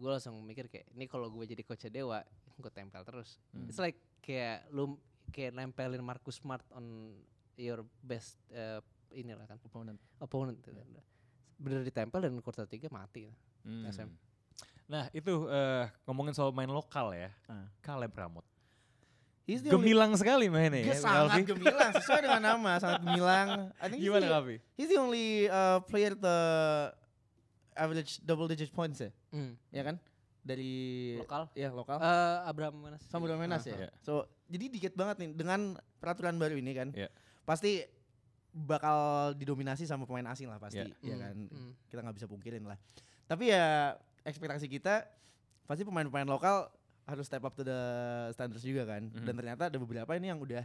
[0.00, 2.24] Gue langsung mikir kayak ini kalau gue jadi coach Dewa,
[2.58, 3.38] gue tempel terus.
[3.54, 3.70] Hmm.
[3.70, 4.98] It's like kayak lu
[5.30, 7.14] kayak nempelin Marcus Smart on
[7.54, 8.82] your best eh,
[9.14, 9.98] inilah kan Opponent.
[10.22, 10.58] opponent.
[10.62, 10.74] gitu.
[11.60, 13.30] Bener ditempel dan quarter 3 mati.
[13.62, 13.84] Hmm.
[13.86, 14.10] SM.
[14.90, 17.30] Nah itu eh, ngomongin soal main lokal ya.
[17.46, 17.68] Ah.
[17.84, 18.46] Caleb Ramot.
[19.42, 20.96] He's the only- Gemilang sekali mainnya Dia ya.
[20.96, 21.42] sangat Alfi.
[21.44, 23.48] gemilang sesuai dengan nama sangat gemilang.
[23.74, 24.56] I think he's Gimana the- Alfi?
[24.74, 26.38] He's the only uh, player the
[27.72, 29.56] average double digit points ya, Hmm.
[29.68, 29.96] ya kan?
[30.40, 30.72] Dari
[31.16, 31.52] Lokal.
[31.52, 31.98] ya lokal.
[31.98, 33.02] Eh, Abraham Manas.
[33.04, 33.76] Sama udah Menas Ah, ya.
[33.78, 33.88] iya.
[34.00, 34.12] So,
[34.46, 35.60] jadi dikit banget nih dengan
[35.98, 36.88] peraturan baru ini kan.
[36.92, 37.08] Iya.
[37.42, 37.84] Pasti
[38.50, 38.98] bakal
[39.34, 40.94] didominasi sama pemain asing lah pasti, Iya.
[41.00, 41.34] ya Hmm, kan.
[41.46, 41.70] hmm.
[41.86, 42.78] Kita nggak bisa pungkirin lah.
[43.24, 45.06] Tapi ya ekspektasi kita
[45.64, 46.66] pasti pemain-pemain lokal
[47.10, 47.80] harus step up to the
[48.30, 49.02] standards juga kan.
[49.04, 49.24] Mhm.
[49.24, 50.62] Dan ternyata ada beberapa ini yang udah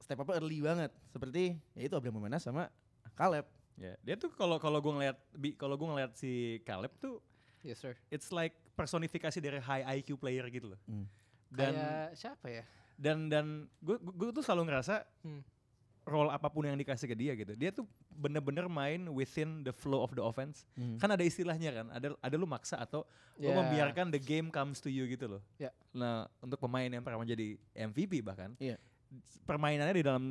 [0.00, 0.90] step up early banget.
[1.08, 2.68] Seperti ya itu Abraham Menas sama
[3.12, 3.46] Caleb.
[3.74, 7.18] Ya, dia tuh kalau kalau gue ngeliat bi- kalau gue ngeliat si Caleb tuh
[7.60, 7.98] Yes sir.
[8.06, 10.80] it's like personifikasi dari high IQ player gitu loh.
[10.84, 11.06] Hmm.
[11.48, 12.64] Dan Kayak siapa ya?
[12.94, 13.46] dan dan
[13.80, 15.42] gue gue tuh selalu ngerasa Hmm.
[16.04, 17.56] Role apa pun yang dikasih ke dia gitu.
[17.56, 20.68] Dia tuh bener-bener main within the flow of the offense.
[20.76, 21.00] Hmm.
[21.00, 23.08] Kan ada istilahnya kan, ada ada lu maksa atau
[23.40, 23.56] lu Ya.
[23.56, 25.42] membiarkan the game comes to you gitu loh.
[25.56, 25.72] Ya.
[25.96, 28.76] Nah, untuk pemain yang pernah menjadi MVP bahkan, Iya.
[29.48, 30.24] permainannya di dalam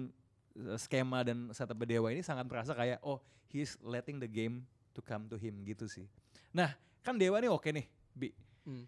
[0.62, 3.18] uh, skema dan setup Dewa ini sangat berasa kayak oh
[3.50, 6.06] he's letting the game to come to him gitu sih.
[6.54, 6.70] Nah,
[7.02, 8.30] kan Dewa nih oke nih, Bi.
[8.64, 8.86] Hmm.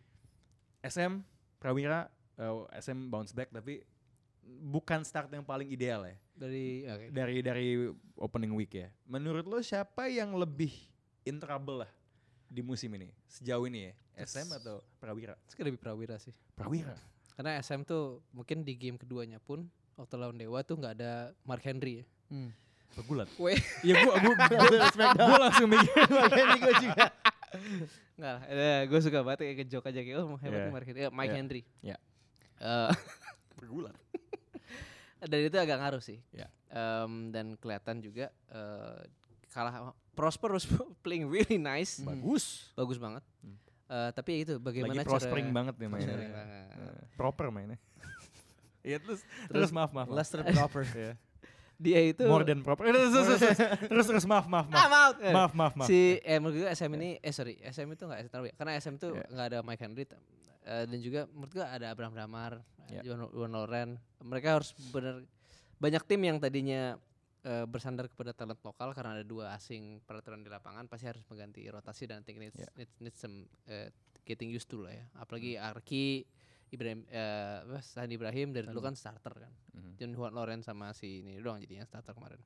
[0.86, 1.26] SM
[1.58, 2.06] Prawira
[2.38, 3.82] uh, SM bounce back tapi
[4.46, 7.06] bukan start yang paling ideal ya Dari oke.
[7.16, 7.68] dari dari
[8.20, 8.88] opening week ya.
[9.08, 10.72] Menurut lo siapa yang lebih
[11.24, 11.92] in trouble lah
[12.52, 13.94] di musim ini sejauh ini ya?
[14.28, 15.36] SM atau Prawira?
[15.48, 16.36] Itu lebih Prawira sih.
[16.56, 16.96] Prawira.
[17.36, 21.64] Karena SM tuh mungkin di game keduanya pun waktu lawan Dewa tuh nggak ada Mark
[21.64, 22.06] Henry ya.
[22.32, 22.52] Hmm.
[22.96, 23.28] Pegulat.
[23.36, 23.60] Weh.
[23.88, 24.88] ya gua gua gua,
[25.20, 27.06] gua langsung mikir Makanya gue juga.
[28.16, 30.72] Enggak lah, eh, gue suka banget kayak ngejok aja kayak oh hebat Yeah.
[30.72, 31.02] Mark Henry.
[31.04, 31.36] Eh, Mike Yeah.
[31.36, 31.62] Henry.
[31.84, 32.00] Yeah.
[32.60, 32.92] Eh,
[33.60, 33.96] pegulat.
[35.26, 36.20] Dan itu agak ngaruh sih.
[36.32, 36.50] Yeah.
[36.70, 39.00] Em, dan kelihatan juga eh,
[39.50, 40.64] kalah Prosper was
[41.04, 42.00] playing really nice.
[42.00, 42.16] Hmm.
[42.16, 42.72] Bagus.
[42.74, 43.24] Bagus banget.
[43.44, 43.58] Hmm.
[43.86, 46.16] Eh, tapi itu bagaimana Lagi prospering cara banget nih mainnya.
[46.18, 47.78] Eh, Proper mainnya.
[48.86, 50.06] Iya terus, terus maaf maaf.
[50.06, 50.14] maaf.
[50.14, 50.86] Lester proper.
[50.94, 51.14] Iya.
[51.76, 52.86] dia itu More than proper.
[52.88, 53.58] Terus terus terus,
[53.90, 54.90] terus, terus, maaf maaf maaf.
[54.94, 55.16] Out.
[55.26, 55.88] Eh, Maaf maaf maaf.
[55.90, 58.96] Si eh menurut gue SM ini eh sorry SM itu nggak taruh ya karena SM
[58.96, 59.28] itu Yeah.
[59.34, 60.06] nggak ada Mike Henry
[60.66, 62.54] eh, dan juga menurut gue ada Abraham Damar,
[62.86, 63.02] Yeah.
[63.34, 63.98] Iwan Loren.
[64.22, 65.26] Mereka harus bener
[65.82, 66.94] banyak tim yang tadinya
[67.42, 71.66] eh, bersandar kepada talent lokal karena ada dua asing peraturan di lapangan pasti harus mengganti
[71.66, 72.70] rotasi dan I think needs Yeah.
[72.78, 73.90] needs, needs some eh,
[74.22, 75.02] getting used to lah ya.
[75.18, 76.30] Apalagi Arki
[76.70, 79.54] Ibrahim eh apa, Sandi Ibrahim dari dulu kan starter kan.
[79.74, 79.92] Mhm.
[79.98, 82.38] John Juan Loren sama si ini doang jadinya starter kemarin.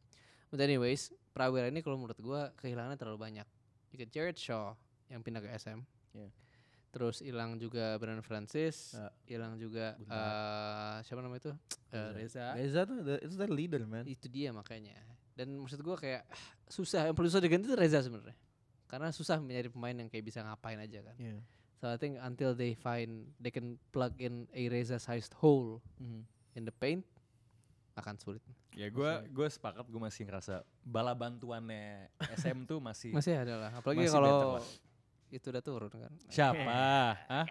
[0.48, 3.48] But anyways, Prawira ini kalau menurut gua kehilangannya terlalu banyak.
[3.92, 4.72] Jika Jared Shaw
[5.12, 5.84] yang pindah ke SM.
[6.16, 6.32] Yeah.
[6.90, 9.14] Terus hilang juga Brandon Francis, Ya.
[9.30, 10.18] hilang juga Guntar.
[10.18, 11.54] eh siapa namanya itu?
[11.90, 12.46] Eh, Reza.
[12.54, 14.04] Reza tuh, the- itu their leader man.
[14.04, 14.98] Itu dia makanya.
[15.34, 18.34] Dan maksud gua kayak ah, susah yang perlu susah diganti itu Reza sebenarnya.
[18.86, 21.14] karena susah mencari pemain yang kayak bisa ngapain aja kan.
[21.16, 21.46] Yeah.
[21.78, 26.26] So I think until they find they can plug in a Reza-sized hole Mhm.
[26.56, 27.06] in the paint
[27.94, 28.42] akan sulit.
[28.74, 33.72] Ya gue gue sepakat gue masih ngerasa bala bantuannya SM tuh masih Masih ada lah,
[33.76, 34.58] apalagi kalau.
[35.30, 36.12] Itu udah turun kan.
[36.28, 36.62] siapa?
[37.30, 37.46] Hah?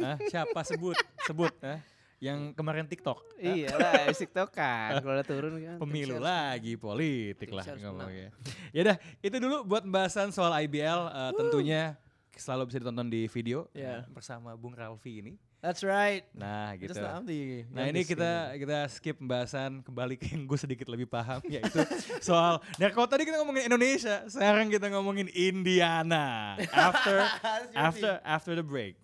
[0.00, 0.16] Hah?
[0.28, 0.96] Siapa sebut?
[1.24, 1.52] Sebut?
[1.64, 1.80] Hah?
[2.18, 3.22] Yang kemarin TikTok?
[3.38, 5.76] iya lah, TikTok kan kalau udah turun kan.
[5.78, 8.28] Pemilu tim lagi politik lah ngomongnya.
[8.74, 11.94] Ya udah, itu dulu buat pembahasan soal IBL eh, tentunya
[12.34, 14.02] selalu bisa ditonton di video Yeah.
[14.02, 15.32] eh, bersama Bung Ralfi ini.
[15.58, 16.22] That's right.
[16.38, 16.94] Nah, gitu.
[16.94, 21.42] Just the Nah ini kita kita skip pembahasan kembali ke yang gue sedikit lebih paham
[21.50, 21.82] yaitu
[22.22, 27.26] soal nah kalau tadi kita ngomongin Indonesia sekarang kita ngomongin Indiana after
[27.74, 28.94] after after the break.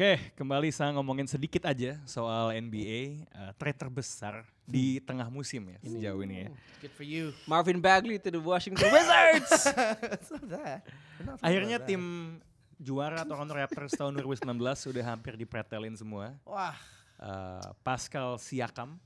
[0.00, 5.78] Oke, kembali saya ngomongin sedikit aja soal NBA eh, trade terbesar di tengah musim ya
[5.84, 6.48] sejauh ini ya.
[6.80, 7.36] Good for you.
[7.44, 9.68] Marvin Bagley to the Washington Wizards.
[11.44, 12.00] Akhirnya tim
[12.80, 14.40] juara Toronto Raptors tahun 2019
[14.80, 16.32] sudah hampir dipretelin semua.
[16.48, 16.80] Wah.
[17.20, 18.96] Eh, Pascal Siakam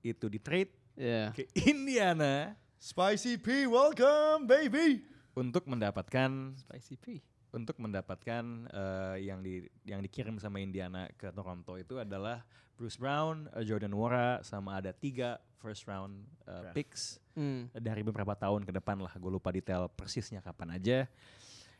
[0.00, 1.28] itu di trade yeah.
[1.36, 5.04] ke Indiana Spicy P, welcome baby.
[5.36, 7.20] untuk mendapatkan Spicy P.
[7.52, 12.40] untuk mendapatkan eh, yang di yang dikirim sama Indiana ke Toronto itu adalah
[12.76, 16.74] Bruce Brown, eh, Jordan Nwora sama ada tiga first round eh, Draft.
[16.74, 17.72] picks Hmm.
[17.72, 19.12] dari beberapa tahun ke depan lah.
[19.16, 21.08] Gue lupa detail persisnya kapan aja.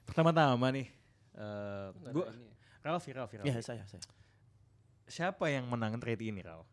[0.08, 0.88] Pertama-tama nih,
[1.37, 2.24] eh gue
[2.80, 3.48] Ralfi, Ralfi, Ralfi.
[3.52, 4.00] Ya saya saya.
[5.04, 6.64] Siapa yang menang trade ini, Ral?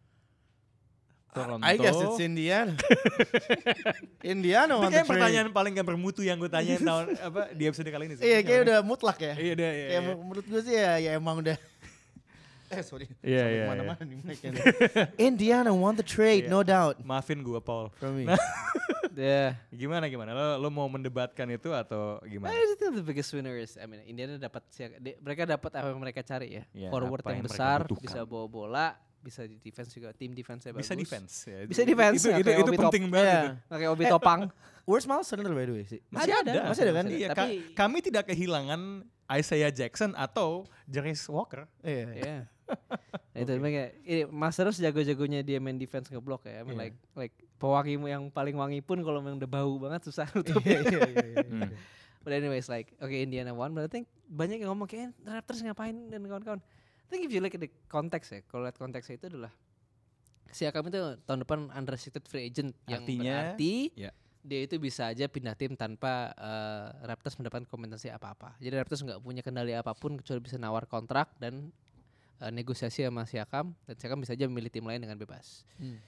[1.30, 1.62] Toronto.
[1.62, 2.74] I guess it's Indiana.
[4.34, 5.10] Indiana Itu want kayak the trade.
[5.14, 8.16] pertanyaan paling gak bermutu yang gue tanyain tahun apa di episode kali ini.
[8.18, 8.24] sih.
[8.26, 9.34] Iya, kayak udah mutlak ya.
[9.38, 9.88] Iya, udah, iya.
[9.88, 10.14] Kayak iya.
[10.18, 11.58] menurut gue sih ya, ya emang udah.
[12.74, 13.06] eh sorry.
[13.22, 14.64] Iya, Sampai iya, Ke mana-mana nih mic-nya nih.
[15.18, 16.54] Indiana want the trade, Iya.
[16.54, 16.96] no doubt.
[17.02, 17.90] Maafin gue, Paul.
[17.98, 18.26] From me.
[19.20, 19.60] Yeah.
[19.74, 20.32] Gimana gimana?
[20.32, 22.56] Lo, lo mau mendebatkan itu atau gimana?
[22.56, 24.64] I think the biggest winner is I mean Indiana dapat
[25.20, 26.64] mereka dapat apa yang mereka cari ya.
[26.72, 28.00] Ya, Forward yang yang mereka besar, butuhkan.
[28.06, 28.88] bisa bawa bola,
[29.20, 30.10] bisa di defense juga.
[30.12, 30.84] Tim defense-nya bagus.
[30.84, 31.34] Bisa defense.
[31.46, 31.60] Ya.
[31.64, 32.18] Bisa defense.
[32.18, 33.30] Itu, nggak itu, kayak itu Obi Top- penting banget.
[33.30, 33.48] Itu.
[33.68, 34.40] nggak kayak Obi Topang.
[34.84, 36.00] Where's Miles Turner by the way sih?
[36.10, 37.06] Masih Ada, ada, ada, masih ada kan?
[37.08, 38.82] Iya, Tapi- ka- kami tidak kehilangan
[39.30, 41.70] Isaiah Jackson atau Jarius Walker.
[41.80, 42.06] Iya.
[42.12, 42.38] Iya.
[43.30, 46.62] Nah, itu mereka ini Masters jago-jagonya dia main defense ngeblok ya.
[46.62, 46.82] I mean Iya.
[46.84, 50.62] like like pewangi yang paling wangi pun kalau memang udah bau banget susah nutup.
[50.64, 51.44] Iya, iya, iya, iya.
[51.44, 51.70] Hmm.
[52.20, 56.10] But anyways like okay Indiana won but I think banyak yang ngomong kayak Raptors ngapain
[56.10, 56.62] dan kawan-kawan.
[57.10, 59.50] I think if you look at the context ya, kalau lihat konteksnya itu adalah
[60.50, 64.10] Siakam itu tahun depan unrestricted free agent yang Artinya, berarti ya.
[64.42, 68.58] dia itu bisa aja pindah tim tanpa eh, Raptors mendapatkan kompensasi apa-apa.
[68.58, 71.70] Jadi Raptors nggak punya kendali apa pun kecuali bisa nawar kontrak dan
[72.42, 75.66] eh, negosiasi sama Siakam dan Siakam bisa aja memilih tim lain dengan bebas.
[75.78, 76.02] Hmm.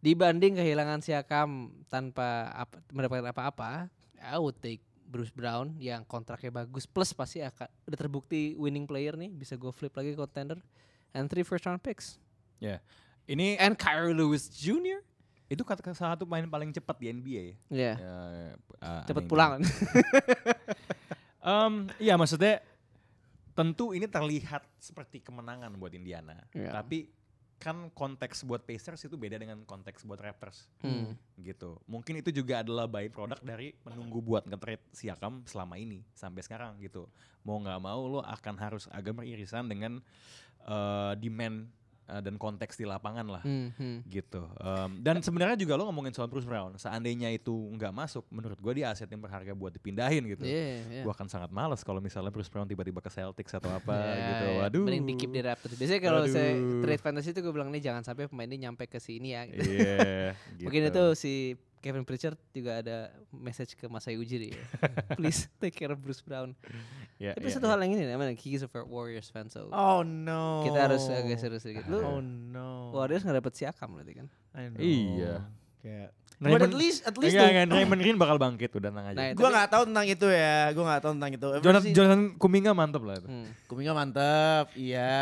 [0.00, 3.88] Dibanding kehilangan Siakam tanpa apa- mendapatkan apa-apa,
[4.20, 9.16] I would take Bruce Brown yang kontraknya bagus plus pasti akan udah terbukti winning player
[9.16, 10.60] nih bisa go flip lagi ke contender
[11.16, 12.20] and three first round picks
[13.28, 15.04] Ini and Kyrie Lewis Jr.
[15.48, 17.56] itu kata salah satu pemain paling cepat di NBA ya.
[17.72, 18.16] Ya, Ya,
[18.84, 19.60] uh, aneh pulang.
[21.48, 22.60] Em, iya maksudnya
[23.56, 26.36] tentu ini terlihat seperti kemenangan buat Indiana.
[26.52, 26.72] Iya.
[26.72, 27.08] Tapi
[27.58, 31.18] kan konteks buat Pacers itu beda dengan konteks buat Raptors Hmm.
[31.42, 31.82] gitu.
[31.90, 36.78] Mungkin itu juga adalah by product dari menunggu buat nge-trade Siakam selama ini sampai sekarang
[36.78, 37.10] gitu.
[37.42, 39.98] Mau nggak mau lo akan harus agak beririsan dengan
[40.68, 41.66] eh, demand
[42.08, 43.98] eh, dan konteks di lapangan lah Hmm, hmm.
[44.08, 44.42] gitu.
[44.58, 48.72] Em, dan sebenarnya juga lo ngomongin soal Bruce Brown, seandainya itu nggak masuk, menurut gue
[48.74, 50.42] dia aset yang berharga buat dipindahin gitu.
[50.42, 51.02] Iya, iya.
[51.04, 54.44] Gue akan sangat males kalau misalnya Bruce Brown tiba-tiba ke Celtics atau apa Ya, gitu.
[54.48, 54.58] ya.
[54.64, 54.84] Waduh.
[54.88, 55.76] Mending di keep di Raptors.
[55.76, 58.96] Biasanya kalau saya trade fantasy itu gue bilang nih jangan sampai pemain ini nyampe ke
[58.96, 59.44] sini ya.
[59.44, 59.68] Gitu.
[59.68, 60.32] Iya.
[60.64, 60.92] Mungkin gitu.
[60.96, 61.34] itu si
[61.78, 64.64] Kevin Pritchard juga ada message ke Masai Ujiri ya.
[65.18, 66.52] Please take care of Bruce Brown.
[67.18, 67.74] Ya, Tapi ya, satu ya.
[67.74, 70.62] hal yang ini, namanya he's a Warriors fan so Oh no.
[70.66, 71.86] kita harus agak serius sedikit.
[71.90, 72.94] Lu Oh no.
[72.94, 74.26] Warriors nggak dapet siakam berarti kan?
[74.54, 74.78] I know.
[74.82, 75.34] Iya.
[75.80, 76.10] Kayak.
[76.38, 79.18] Raymond- But at least at least Enggak, enggak, Raymond Green bakal bangkit udah tenang aja.
[79.18, 80.70] Nah, Gue nggak tahu tentang itu ya.
[80.70, 81.48] Gue nggak tahu tentang itu.
[81.58, 83.26] Jonathan, Ever Jonathan Kuminga mantep lah itu.
[83.26, 83.46] Hmm.
[83.66, 85.18] Kuminga mantep, iya.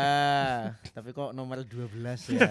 [0.95, 2.49] Tapi kok nomor 12 ya.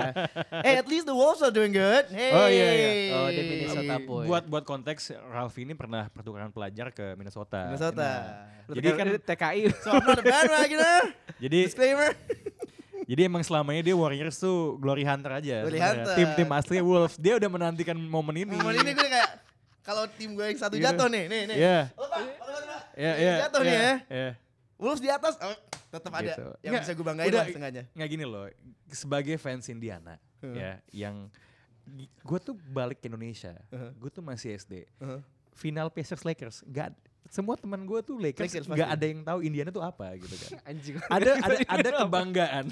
[0.64, 2.08] hey, at least the Wolves are doing good.
[2.08, 2.32] Hey.
[2.32, 2.88] Oh, iya, iya.
[3.12, 4.24] Oh, dia Minnesota boy.
[4.24, 7.68] Buat buat konteks Ralph ini pernah pertukaran pelajar ke Minnesota.
[7.68, 8.08] Minnesota.
[8.64, 9.60] Nah, jadi kan TKI.
[9.84, 11.12] So I'm not a bandwagoner.
[11.36, 12.16] jadi Disclaimer.
[13.08, 15.64] jadi emang selamanya dia Warriors tuh glory hunter aja.
[15.64, 16.12] Glory hunter.
[16.12, 18.52] Tim-tim asli Wolves dia udah menantikan momen ini.
[18.52, 19.30] Momen ini gue kayak
[19.80, 20.92] kalau tim gue yang satu Iya.
[20.92, 21.56] jatuh nih, nih, nih.
[21.56, 21.78] Iya.
[22.98, 23.34] Ini iya.
[23.48, 23.96] jatuh nih iya, ya.
[24.12, 24.30] Iya.
[24.78, 25.56] Wolves di atas, oh,
[25.88, 26.44] tetap ada Gitu.
[26.60, 27.82] yang Nggak, bisa gue banggain udah- lah setengahnya.
[27.96, 28.44] Nggak gini loh,
[28.92, 30.54] sebagai fans Indiana Hmm.
[30.54, 31.16] ya yang
[32.22, 33.56] gue tuh balik ke Indonesia.
[33.72, 33.90] Uh-huh.
[33.96, 34.84] Gue tuh masih SD.
[35.00, 35.24] Uh-huh.
[35.56, 36.92] Final Pacers Lakers, nggak
[37.28, 40.50] semua teman gue tuh Lakers, nggak ada yang tahu Indiana tuh apa gitu kan.
[40.68, 40.94] Anjing.
[41.02, 42.64] ada ada ada kebanggaan,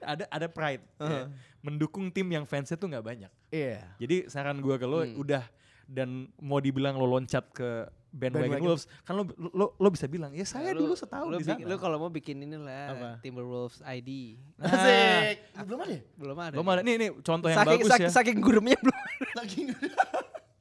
[0.00, 0.82] ada ada pride.
[0.96, 1.04] ya.
[1.04, 1.26] Uh-huh.
[1.60, 3.30] Mendukung tim yang fansnya tuh nggak banyak.
[3.48, 3.84] Iya.
[3.96, 5.14] Jadi saran gue ke lo Hmm.
[5.14, 5.44] udah
[5.84, 6.08] dan
[6.38, 8.66] mau dibilang lo loncat ke bandwagon, Bandwagon.
[8.66, 11.62] Wolves, kan lo, lo lo bisa bilang ya saya Lu- dulu setahun lu di sana.
[11.62, 13.08] Lu kalau mau bikin inilah Apa?
[13.20, 14.40] Timberwolves ID.
[14.56, 15.36] Nah, Asik.
[15.62, 16.02] Belum ada ya?
[16.16, 16.54] Belum ada.
[16.54, 18.10] Lo mana nih nih contoh yang saking, bagus saking, ya.
[18.10, 18.98] saking gurumnya belum.
[19.36, 19.78] Lagi nggak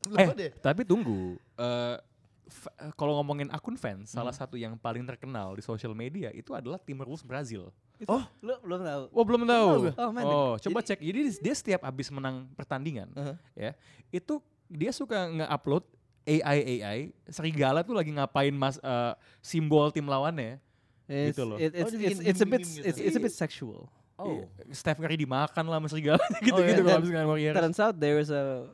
[0.03, 0.51] Belum Eh, ada ya?
[0.59, 1.37] tapi tunggu.
[1.55, 1.95] Eh,
[2.93, 7.21] kalau ngomongin akun fans, salah satu yang paling terkenal di sosial media itu adalah Timberwolves
[7.21, 7.69] Brazil.
[8.05, 9.03] Oh, Lu belum tahu.
[9.11, 9.69] Oh belum tahu.
[9.93, 10.23] Oh, man.
[10.23, 10.99] Oh, coba Jadi- cek.
[11.01, 13.35] Jadi dia setiap habis menang pertandingan, Uh-huh.
[13.53, 13.75] ya
[14.09, 15.83] itu dia suka nge-upload
[16.23, 20.61] AI AI serigala tuh lagi ngapain mas eh, simbol tim lawannya.
[21.09, 21.57] It's, Gitu loh.
[21.57, 22.85] it- Oh, it's, dia it's, it's a bit gitu.
[22.85, 23.89] it's, it's a bit sexual.
[24.15, 24.43] Oh.
[24.69, 26.83] Steph Curry dimakan lah sama serigala gitu-gitu iya.
[26.83, 27.55] kalau Dan habis Warriors.
[27.55, 28.67] Turns out there is a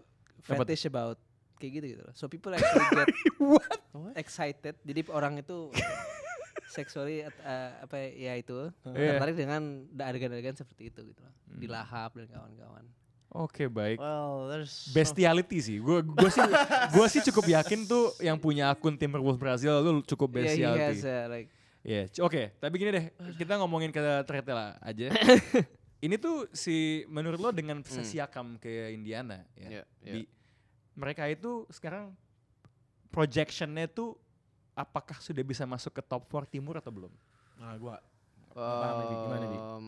[0.44, 1.22] fetish about
[1.66, 2.14] kayak gitu gitu loh.
[2.14, 3.82] So people actually get What?
[4.14, 4.78] excited.
[4.80, 5.74] Jadi orang itu
[6.68, 9.16] sexually at- uh, apa ya itu Iya.
[9.16, 11.34] tertarik dengan adegan-adegan seperti itu gitu loh.
[11.48, 11.60] Hmm.
[11.60, 12.86] Dilahap dan kawan-kawan.
[13.32, 14.00] Oke baik.
[14.00, 15.78] Well, there's so- Bestiality sih.
[15.80, 16.44] Gue gue sih
[16.92, 20.84] gue sih cukup yakin tuh yang punya akun Timberwolves Brazil lu cukup Yeah, he bestiality.
[20.84, 21.50] has uh, like
[21.86, 22.42] Iya, c- oke.
[22.58, 23.06] Tapi gini deh,
[23.38, 25.06] kita ngomongin ke trade lah aja.
[26.02, 28.02] Ini tuh si menurut lo dengan Hmm.
[28.02, 29.70] Siakam ke Indiana ya.
[29.82, 30.14] Yeah, yeah.
[30.18, 30.22] Di
[30.96, 32.16] mereka itu sekarang
[33.12, 34.16] projectionnya tuh
[34.76, 37.14] apakah sudah bisa masuk ke top 4 timur atau belum?
[37.60, 37.96] Nah, gua
[38.52, 39.16] paham nih, Bi.
[39.16, 39.88] Gimana, um,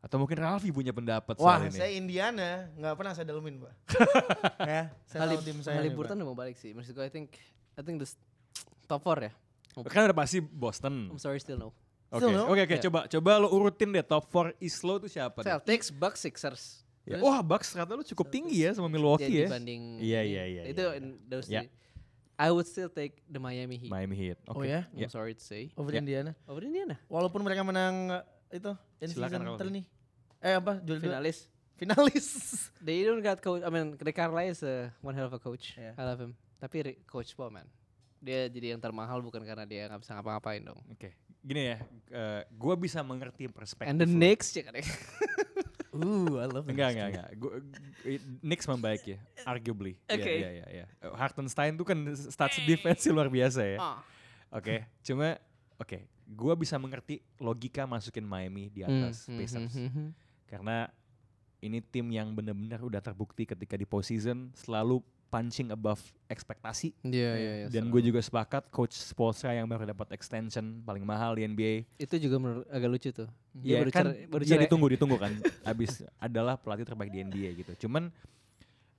[0.00, 1.76] Atau mungkin Ralfi punya pendapat Wah, soal ini.
[1.76, 3.72] saya Indiana, nggak pernah saya dalemin, Pak.
[4.70, 5.76] ya, saya Halib, tim saya.
[5.76, 6.18] nih, Haliburton Pak.
[6.24, 6.72] udah mau balik sih.
[6.72, 7.36] Maksud gue I think
[7.76, 8.16] I think this
[8.88, 9.32] top 4 ya.
[9.86, 11.14] Kan udah pasti Boston.
[11.14, 11.70] I'm sorry still no.
[12.10, 12.50] Oke, no?
[12.50, 12.66] oke.
[12.66, 12.82] Yeah.
[12.82, 15.46] Coba, coba lo urutin deh top 4 East lo tuh siapa?
[15.46, 16.82] Celtics, Bucks, Sixers.
[17.02, 17.16] Ya.
[17.16, 19.48] Terus Wah, Bucks ternyata lo cukup tinggi ya sama Milwaukee ya, ya.
[19.48, 20.98] dibanding Iya, iya, iya, Itu iya.
[21.00, 21.64] in those Ya.
[21.64, 21.72] three.
[22.36, 23.92] I would still take the Miami Heat.
[23.92, 24.38] Miami Heat.
[24.46, 24.64] Oh Oke.
[24.64, 24.88] ya?
[24.88, 25.08] I'm Ya.
[25.08, 25.68] sorry to say.
[25.74, 26.00] Over Ya.
[26.00, 26.32] Indiana.
[26.44, 26.96] Over Indiana.
[27.04, 29.60] Walaupun mereka menang eh, itu in Silakan, season Ralfi.
[29.60, 29.82] terni.
[30.40, 30.80] Eh apa?
[30.80, 30.96] Dua.
[30.96, 31.48] Finalis.
[31.76, 32.26] Finalis.
[32.84, 33.60] They don't got coach.
[33.60, 35.76] I mean, Rick Carlisle is a one hell of a coach.
[35.76, 35.92] Yeah.
[35.96, 36.32] I love him.
[36.56, 37.68] Tapi Rick- coach Paul man.
[38.20, 40.76] Dia jadi yang termahal bukan karena dia nggak bisa ngapa-ngapain dong.
[40.92, 41.80] Oke, gini ya,
[42.12, 43.88] eh gue bisa mengerti perspektif.
[43.88, 44.12] And the lo.
[44.12, 44.76] Knicks ya kan.
[45.90, 47.28] Ooh, I love Enggak, enggak, enggak.
[47.34, 49.98] Gua, g- Knicks membaik ya, arguably.
[50.06, 50.32] Iya, Oke.
[50.32, 50.86] Iya, iya, iya.
[50.86, 53.78] Eh, Hartenstein tuh kan stats defense luar biasa ya.
[53.78, 53.98] Ah.
[54.50, 55.34] Oke, cuma
[55.76, 59.72] oke, gua bisa mengerti logika masukin Miami di atas Hmm, hmm, Pacers.
[59.72, 60.08] hmm, hmm.
[60.46, 60.76] Karena
[61.58, 66.90] ini tim yang benar-benar udah terbukti ketika di postseason selalu punching above ekspektasi.
[67.06, 67.66] Iya, iya, iya.
[67.70, 71.86] Dan gue juga sepakat coach Spoelstra yang baru dapat extension paling mahal di NBA.
[71.96, 73.30] itu juga menurut agak lucu tuh.
[73.54, 75.32] Iya baru kan, baru iya ditunggu ditunggu kan.
[75.62, 77.86] Abis adalah pelatih terbaik di NBA gitu.
[77.86, 78.10] Cuman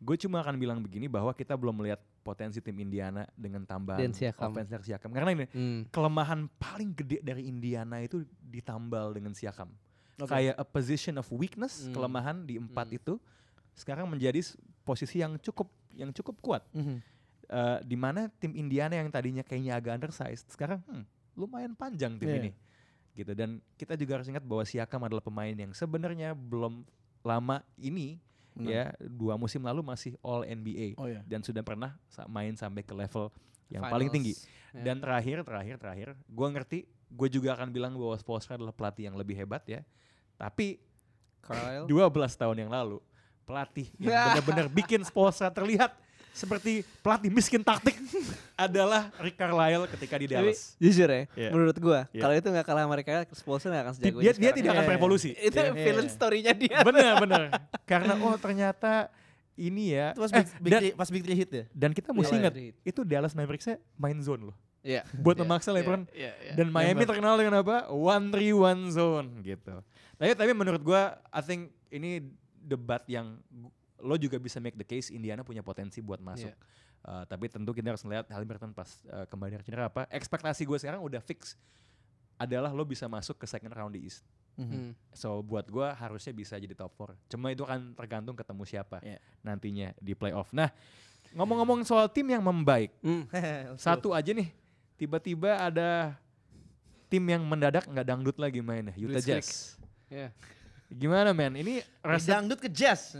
[0.01, 4.07] gue cuma akan bilang begini bahwa kita belum melihat potensi tim Indiana dengan tambahan
[4.39, 5.11] offense dari Siakam.
[5.11, 5.81] Karena ini Hmm.
[5.91, 9.67] kelemahan paling gede dari Indiana itu ditambal dengan Siakam.
[10.17, 10.31] Oke.
[10.31, 11.93] Kayak a position of weakness, Hmm.
[11.93, 12.97] kelemahan di empat Hmm.
[12.97, 13.13] itu
[13.73, 14.41] sekarang menjadi
[14.83, 16.63] posisi yang cukup yang cukup kuat.
[16.71, 16.97] Mhm.
[17.51, 21.03] Eh, di mana tim Indiana yang tadinya kayaknya agak undersized, sekarang hmm,
[21.35, 22.37] lumayan panjang tim Iya.
[22.39, 22.51] ini.
[23.11, 26.87] Gitu dan kita juga harus ingat bahwa Siakam adalah pemain yang sebenarnya belum
[27.21, 28.23] lama ini
[28.55, 28.71] Benar.
[28.71, 31.19] ya dua musim lalu masih All NBA Oh ya.
[31.27, 31.99] dan sudah pernah
[32.31, 33.27] main sampai ke level
[33.67, 34.31] yang paling tinggi.
[34.31, 34.47] Finals.
[34.71, 34.83] Ya.
[34.87, 39.19] Dan terakhir, terakhir, terakhir, gue ngerti, gue juga akan bilang bahwa Spoelstra adalah pelatih yang
[39.19, 39.83] lebih hebat ya.
[40.39, 40.79] Tapi
[41.43, 41.87] Carlisle.
[41.87, 43.03] 12 tahun yang lalu,
[43.43, 45.91] pelatih yang benar-benar bikin Spoelstra terlihat
[46.31, 47.99] seperti pelatih miskin taktik
[48.55, 50.79] adalah Rick Carlisle ketika di Tapi Dallas.
[50.79, 51.49] jujur ya, Iya.
[51.51, 52.21] menurut gua Iya.
[52.21, 54.79] kalau itu nggak kalah sama mereka, Spolster nggak akan sejago Dia, ini dia tidak akan
[54.79, 54.89] Iya.
[54.89, 55.29] berevolusi.
[55.33, 55.75] Itu Ya.
[55.75, 56.13] villain Iya.
[56.13, 56.77] story-nya dia.
[56.81, 57.41] Benar, benar.
[57.91, 59.11] Karena oh ternyata
[59.53, 60.15] ini ya.
[60.15, 61.63] Itu pas Eh, big, big dan, pas big three hit ya.
[61.69, 62.39] dan kita mesti Iya.
[62.39, 64.57] ingat, itu Dallas Mavericksnya main zone loh.
[64.81, 65.03] Iya.
[65.13, 66.01] Buat Iya, memaksa iya, LeBron.
[66.09, 66.53] Iya, iya.
[66.55, 67.07] Dan Miami Denver.
[67.11, 67.91] terkenal dengan apa?
[67.91, 69.83] One three one zone gitu.
[70.15, 72.23] Tapi tapi menurut gua, I think ini
[72.61, 73.41] debat yang
[74.01, 76.49] lo juga bisa make the case Indiana punya potensi buat masuk.
[76.49, 76.57] Iya.
[77.01, 80.05] Uh, tapi tentu kita harus melihat Halliburton pas uh, kembali dari cedera apa.
[80.09, 81.57] Ekspektasi gue sekarang udah fix
[82.37, 84.25] adalah lo bisa masuk ke second round di East.
[84.57, 84.69] Mhm.
[84.69, 84.91] Hmm.
[85.13, 87.13] So buat gua harusnya bisa jadi top 4.
[87.29, 89.17] Cuma itu kan tergantung ketemu siapa Iya.
[89.41, 90.49] nantinya di playoff.
[90.53, 90.69] Nah
[91.31, 93.25] ngomong-ngomong soal tim yang membaik, Hmm.
[93.79, 94.49] satu aja nih
[94.97, 96.17] tiba-tiba ada
[97.07, 99.41] tim yang mendadak nggak dangdut lagi mainnya Utah Blitzkrieg.
[99.41, 99.77] Jazz.
[100.11, 100.29] Iya.
[100.91, 101.55] Gimana men?
[101.55, 103.15] Ini resep, dangdut ke jazz.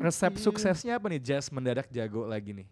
[0.00, 2.66] resep suksesnya apa nih Jazz mendadak jago lagi nih?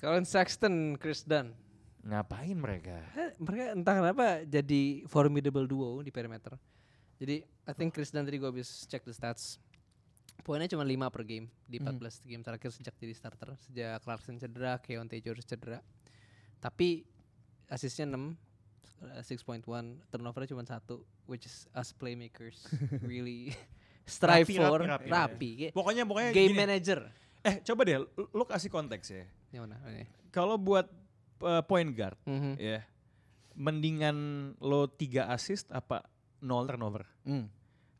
[0.00, 1.52] Colin Sexton, Chris Dunn.
[2.00, 3.04] Ngapain mereka?
[3.12, 6.56] Eh, mereka entah kenapa jadi formidable duo di perimeter.
[7.20, 9.60] Jadi I think Chris Dunn tadi gue habis cek the stats.
[10.40, 12.00] Poinnya cuma 5 per game di Mhm.
[12.00, 13.52] 14 game terakhir sejak jadi starter.
[13.60, 15.84] Sejak Clarkson cedera, Keontae George cedera.
[16.56, 17.04] Tapi
[17.68, 18.32] asisnya 6 uh,
[19.00, 19.64] 6.1
[20.08, 22.68] turnovernya cuma satu which is us playmakers
[23.10, 23.52] really
[24.04, 25.70] strive Rapi, for rapi, rapi, rapi, ya.
[25.72, 26.58] Pokoknya pokoknya game gini.
[26.58, 27.00] manager
[27.40, 29.24] Eh coba deh lu, kasih konteks ya.
[30.28, 30.84] Kalau buat
[31.40, 32.60] uh, point guard Mhm.
[32.60, 32.84] ya
[33.56, 34.16] mendingan
[34.58, 36.04] lo 3 assist apa
[36.40, 37.04] 0 turnover?
[37.24, 37.48] Hmm.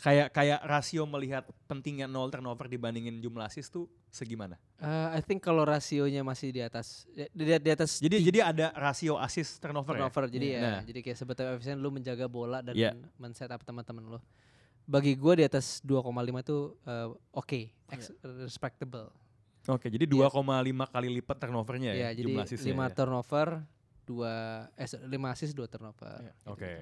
[0.01, 4.59] Kayak kayak rasio melihat pentingnya 0 turnover dibandingin jumlah assist tuh segimana?
[4.77, 8.39] Uh, I think kalau rasionya masih di atas di, di, di atas Jadi tiga jadi
[8.45, 9.99] ada rasio assist turnover, ya?
[10.03, 10.81] turnover jadi ya Nah.
[10.83, 12.91] jadi kayak sebetulnya efisien lu menjaga bola dan Iya.
[12.91, 14.21] men- men-set up teman-teman lu
[14.83, 16.03] bagi gua di atas 2,5
[16.37, 19.09] itu uh, oke ex- respectable
[19.69, 20.33] Oke, jadi 2,5
[20.89, 22.89] kali lipat turnovernya ya, ya jadi jumlah assistnya 5 ya?
[22.91, 23.49] turnover
[24.03, 24.33] dua
[24.75, 26.33] eh 5 assist 2 turnover Iya.
[26.49, 26.73] Oke.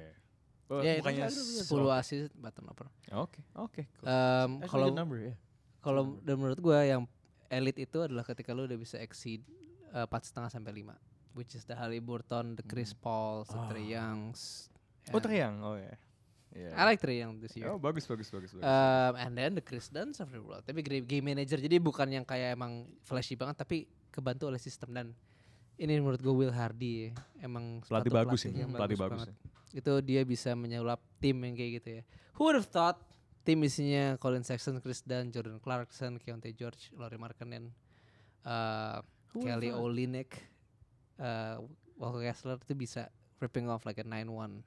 [0.68, 1.64] Oh, Ya, itu bukannya ada, ada, ada.
[1.66, 2.86] 10 assist 4 turnover
[3.18, 3.82] Oke, oke.
[3.90, 4.06] cool.
[4.06, 4.12] Um,
[4.54, 5.34] Actually kalau number ya.
[5.78, 7.02] kalau dan menurut gua yang
[7.48, 9.44] elite itu adalah ketika lu udah bisa exceed
[9.92, 14.66] uh, empat setengah sampai 5 which is the Halliburton, the Chris Paul, the Trey Youngs.
[15.14, 15.54] oh, and- Triang.
[15.62, 15.94] Oh ya.
[16.48, 16.74] Iya.
[16.74, 17.70] I like Trey Young this year.
[17.70, 18.66] Oh, bagus bagus bagus bagus.
[18.66, 20.66] Um, and then the Chris Dunn of the world.
[20.66, 25.06] Tapi game, manager jadi bukan yang kayak emang flashy banget tapi kebantu oleh sistem dan
[25.78, 27.10] ini menurut gue Will Hardy ya.
[27.38, 29.22] emang pelatih bagus yang pelatih bagus.
[29.22, 29.36] banget.
[29.70, 32.02] Itu dia bisa menyulap tim yang kayak gitu ya.
[32.34, 32.98] Who would have thought
[33.48, 37.72] tim isinya Colin Sexton, Chris Dunn, Jordan Clarkson, Keontae George, Laurie Markkanen,
[38.44, 39.00] uh,
[39.32, 39.72] Who Kelly?
[39.72, 40.36] Olynyk,
[41.16, 41.64] uh,
[41.96, 43.08] Walker Kessler itu bisa
[43.40, 44.60] ripping off like a 9-1.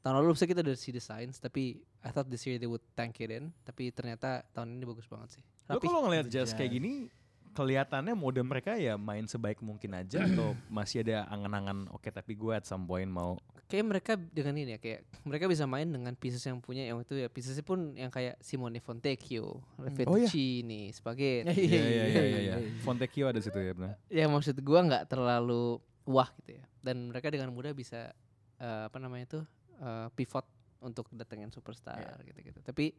[0.00, 2.80] Tahun lalu bisa kita udah see the signs, tapi I thought this year they would
[2.96, 3.52] tank it in.
[3.68, 5.44] Tapi ternyata tahun ini bagus banget sih.
[5.68, 7.12] Lo kalau ngelihat Jazz kayak gini,
[7.56, 12.52] kelihatannya mode mereka ya main sebaik mungkin aja atau masih ada angan-angan oke tapi gue
[12.52, 16.38] at some point mau Kayak mereka dengan ini ya, kayak mereka bisa main dengan pieces
[16.46, 19.58] yang punya yang itu ya pieces pun yang kayak Simone Fontecchio,
[19.90, 21.66] Fettuccini, Spaghetti.
[21.66, 22.22] Iya, Iya iya iya iya.
[22.22, 22.78] iya, iya.
[22.86, 23.98] Fontecchio ada situ ya benar.
[24.06, 28.14] ya maksud gua nggak terlalu wah gitu ya dan mereka dengan mudah bisa
[28.62, 29.40] eh, apa namanya itu
[29.82, 30.46] eh, pivot
[30.86, 32.94] untuk datengin superstar gitu-gitu tapi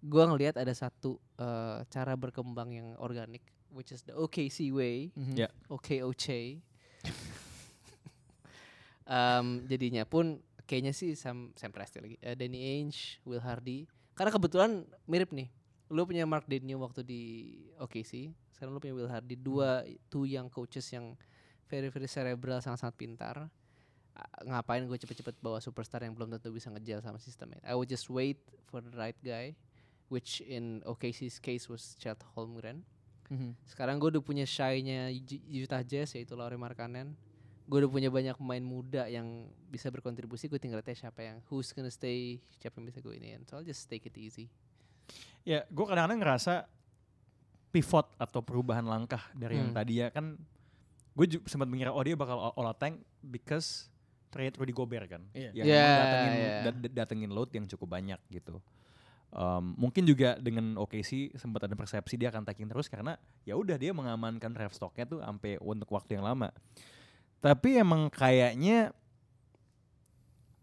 [0.00, 5.10] gua ngelihat ada satu eh, cara berkembang yang organik which is the OKC way.
[5.14, 5.34] Mhm.
[5.36, 5.48] Ya.
[5.70, 6.60] OKOC
[9.06, 12.16] Em, jadinya pun kayaknya sih Sam Sam Presti lagi.
[12.18, 13.86] Eh, Danny Ainge Will Hardy.
[14.18, 15.46] Karena kebetulan mirip nih.
[15.94, 17.22] Lu punya Mark Daigneault waktu di
[17.78, 19.38] OKC sekarang lu punya Will Hardy.
[19.38, 21.14] Dua two young coaches yang
[21.70, 23.46] very very cerebral sangat sangat pintar.
[24.16, 27.84] Ah, ngapain gue cepet-cepet bawa superstar yang belum tentu bisa ngejel sama sistemnya I would
[27.84, 29.52] just wait for the right guy
[30.08, 32.80] which in OKC's case was Chet Holmgren
[33.26, 33.58] Mhm.
[33.64, 35.10] sekarang gue udah punya shy-nya
[35.46, 37.14] Utah Jazz yaitu Lauri Markkanen
[37.66, 39.26] gue udah punya banyak pemain muda yang
[39.66, 43.34] bisa berkontribusi gue tinggal tanya siapa yang who's gonna stay siapa yang bisa gue ini
[43.42, 44.46] so I'll just take it easy
[45.42, 46.54] Ya, gue kadang-kadang ngerasa
[47.70, 49.78] pivot atau perubahan langkah dari yang Hmm.
[49.78, 50.34] tadi ya kan
[51.12, 53.86] gue sempat mengira oh dia bakal all, all out tank because
[54.28, 55.50] trade Rudy Gobert kan Iya.
[55.54, 56.62] yang Yeah, emang datengin yeah.
[56.62, 58.58] da- da- datengin load yang cukup banyak gitu
[59.36, 63.76] Um, mungkin juga dengan OKC sempat ada persepsi dia akan taking terus karena ya udah
[63.76, 66.48] dia mengamankan draft stocknya tuh sampai untuk waktu yang lama
[67.36, 68.96] tapi emang kayaknya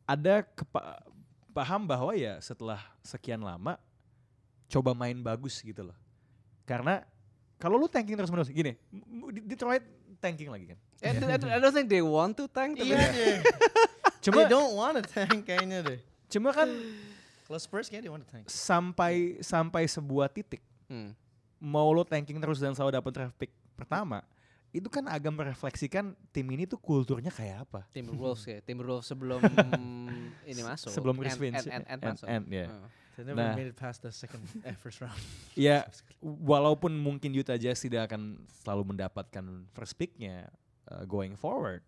[0.04, 1.06] ada kepa-
[1.54, 3.78] paham bahwa ya setelah sekian lama
[4.68, 5.98] coba main bagus gitu loh.
[6.66, 7.06] Karena
[7.62, 8.74] kalau lu tanking terus menerus gini,
[9.46, 9.86] Detroit
[10.18, 10.80] tanking lagi kan.
[11.04, 13.38] I, don't- I don't think they want to tank Iya deh.
[14.24, 16.00] Cuma They don't want to tank kayaknya deh.
[16.26, 16.66] cuma kan
[17.54, 18.46] Kalau Spurs kayaknya they want to tank.
[18.46, 21.14] sampai sampai sebuah titik Hmm.
[21.56, 24.26] mau lo tanking terus dan selalu dapat draft pick pertama,
[24.70, 27.86] itu kan agak merefleksikan tim ini tuh kulturnya kayak apa.
[27.88, 29.38] Timberwolves ya Timberwolves sebelum
[30.50, 31.38] ini masuk Sebelum Chris.
[31.38, 32.68] Ant- Ant- Ant Ant- masuk Ant, ya.
[32.68, 32.90] Hmm.
[33.14, 33.54] They never Nah.
[33.54, 35.14] made it past the second eh, first round.
[35.56, 35.86] Ya,
[36.20, 40.50] walaupun mungkin Utah Jazz tidak akan selalu mendapatkan first picknya
[40.90, 41.86] uh, going forward,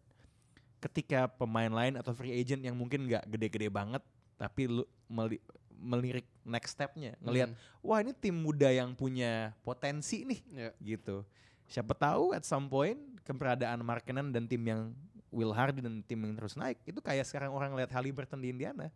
[0.79, 4.05] ketika pemain lain atau free agent yang mungkin nggak gede-gede banget,
[4.35, 5.43] tapi lu meli-
[5.75, 7.59] melirik next stepnya, ngelihat Hmm.
[7.81, 10.69] wah ini tim muda yang punya potensi nih, Ya.
[10.79, 11.25] gitu.
[11.65, 14.93] Siapa tahu at some point keberadaan Markkanen dan tim yang
[15.29, 18.87] Will Hardy dan tim yang terus naik itu kayak sekarang orang lihat Halliburton di Indiana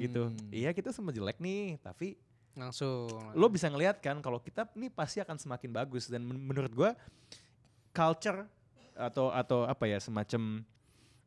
[0.00, 0.32] gitu.
[0.32, 0.48] Hmm.
[0.48, 2.16] Iya kita sempat jelek nih, tapi
[2.52, 6.72] langsung lo bisa ngelihat kan kalau kita nih pasti akan semakin bagus dan men- menurut
[6.72, 6.92] gua
[7.92, 8.44] culture
[8.92, 10.60] atau atau apa ya semacam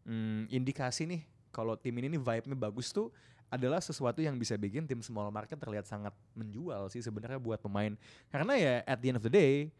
[0.05, 1.21] mm, indikasi nih
[1.55, 3.07] kalau tim ini nih vibe-nya bagus tuh
[3.47, 7.95] adalah sesuatu yang bisa bikin tim small market terlihat sangat menjual sih sebenarnya buat pemain
[8.27, 9.71] karena ya at the end of the day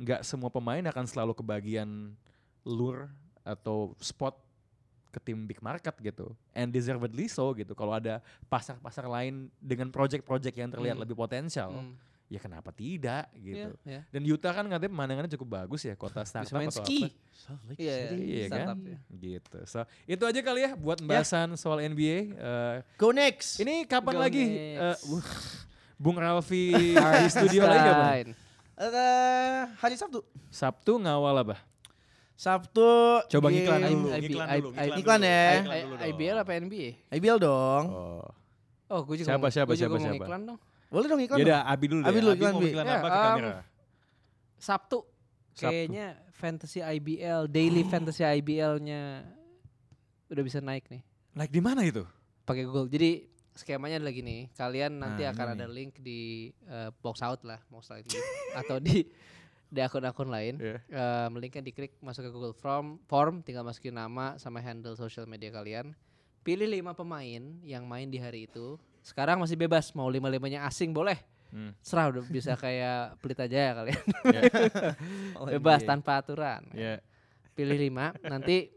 [0.00, 2.16] nggak semua pemain akan selalu kebagian
[2.64, 3.12] lure
[3.44, 4.38] atau spot
[5.08, 10.54] ke tim big market gitu and deservedly so gitu kalau ada pasar-pasar lain dengan project-project
[10.54, 11.04] yang terlihat Hmm.
[11.04, 11.96] lebih potensial Hmm.
[12.28, 13.72] Ya kenapa tidak gitu.
[13.82, 14.00] Iya, iya.
[14.08, 17.00] Dan Utah kan katanya pemandangannya cukup bagus ya, kota Bisa startup main atau ski.
[17.08, 17.72] apa.
[17.74, 18.56] Iya, iya, Iya kan?
[18.68, 18.98] startup ya.
[19.10, 19.58] Gitu.
[19.64, 22.16] So, itu aja kali ya buat pembahasan soal NBA.
[22.30, 23.56] Eh, Go next.
[23.58, 25.08] ini kapan Go lagi next.
[25.08, 25.20] uh,
[25.96, 26.76] Bung Ralfi
[27.18, 28.04] di studio lagi apa?
[28.06, 28.28] Stein.
[28.78, 30.20] Eh, hari Sabtu.
[30.48, 31.56] Sabtu ngawal apa?
[32.36, 33.24] Sabtu.
[33.26, 35.42] Coba ngiklan dulu, ngiklan dulu, iklan ya.
[35.58, 36.06] Iklan.
[36.06, 36.88] IBL apa NBA?
[37.10, 37.84] IBL dong.
[37.88, 38.22] Oh.
[38.88, 40.14] Oh, gue juga Siapa, siapa, gua juga siapa, mau siapa?
[40.16, 40.58] ngiklan dong.
[40.88, 41.36] Boleh dong iklan.
[41.36, 41.48] Ya dong.
[41.48, 42.08] udah, Abi dulu deh.
[42.08, 42.68] Abi dulu, Abi iklan, mau Bi.
[42.72, 43.50] iklan Ya, apa ke um, kamera?
[44.58, 44.98] Sabtu.
[45.52, 45.68] Sabtu.
[45.68, 49.02] Kayaknya fantasy IBL, daily fantasy IBL-nya
[50.30, 51.02] udah bisa naik nih.
[51.34, 52.04] Like di mana itu?
[52.46, 52.88] Pakai Google.
[52.88, 53.26] Jadi
[53.58, 55.74] skemanya adalah gini, kalian nanti Nah, akan ini ada nih.
[55.74, 56.20] link di
[56.70, 58.16] eh, box out lah most likely
[58.54, 59.02] atau di
[59.74, 60.56] di akun-akun lain.
[60.56, 60.78] Iya.
[61.28, 65.52] Um, linknya diklik masuk ke Google Form, form tinggal masukin nama sama handle social media
[65.52, 65.92] kalian.
[66.40, 68.80] Pilih lima pemain yang main di hari itu.
[69.02, 71.18] Sekarang masih bebas mau lima limanya asing boleh.
[71.48, 71.72] Hmm.
[71.80, 74.04] Serah udah bisa kayak pelita jaya kalian.
[74.28, 74.42] Ya.
[75.38, 75.88] Oh, bebas NBA.
[75.88, 76.62] tanpa aturan.
[76.74, 77.00] Ya.
[77.54, 78.14] Pilih lima.
[78.22, 78.74] nanti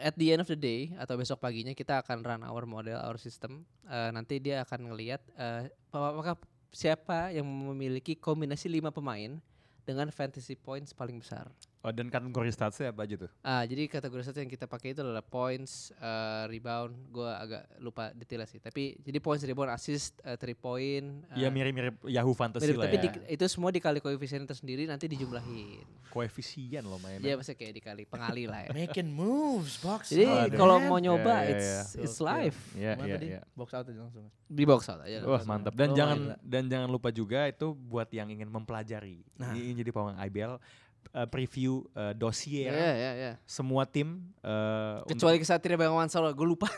[0.00, 3.20] at the end of the day atau besok paginya kita akan run our model, our
[3.20, 3.62] system.
[3.86, 6.40] Eh, nanti dia akan ngelihat eh, apakah
[6.74, 9.38] siapa yang memiliki kombinasi lima pemain
[9.86, 11.46] dengan fantasy points paling besar.
[11.84, 13.30] Oh, dan kategori statsnya apa aja tuh?
[13.38, 16.96] Ah, jadi kategori satu yang kita pakai itu adalah points, eh, rebound.
[17.08, 18.56] Gua agak lupa detailnya sih.
[18.56, 21.28] Tapi jadi points, rebound, assist, eh, three point.
[21.28, 23.02] eh, Ya mirip-mirip Yahoo Fantasy mirip, lah tapi ya.
[23.04, 25.84] di- itu semua dikali koefisien tersendiri nanti dijumlahin.
[26.10, 27.20] Koefisien loh mainnya.
[27.22, 28.70] Iya, maksudnya kayak dikali pengali lah ya.
[28.80, 30.08] Making moves, box.
[30.08, 32.00] Jadi kalau mau nyoba, Ya, ya, it's ya.
[32.00, 33.26] it's live Iya, iya, tadi?
[33.28, 33.40] iya.
[33.52, 34.26] Box out aja langsung.
[34.46, 35.18] di box out aja.
[35.20, 39.20] Wah mantap dan Oh, jangan dan jangan lupa juga itu buat yang ingin mempelajari.
[39.34, 39.50] Nah.
[39.50, 40.56] Ini jadi pawang IBL
[41.12, 43.32] uh, preview uh, dossier Iya, iya, iya.
[43.44, 46.70] semua tim uh, untuk- Kecuali Kesatria Bengawan Solo, gue lupa.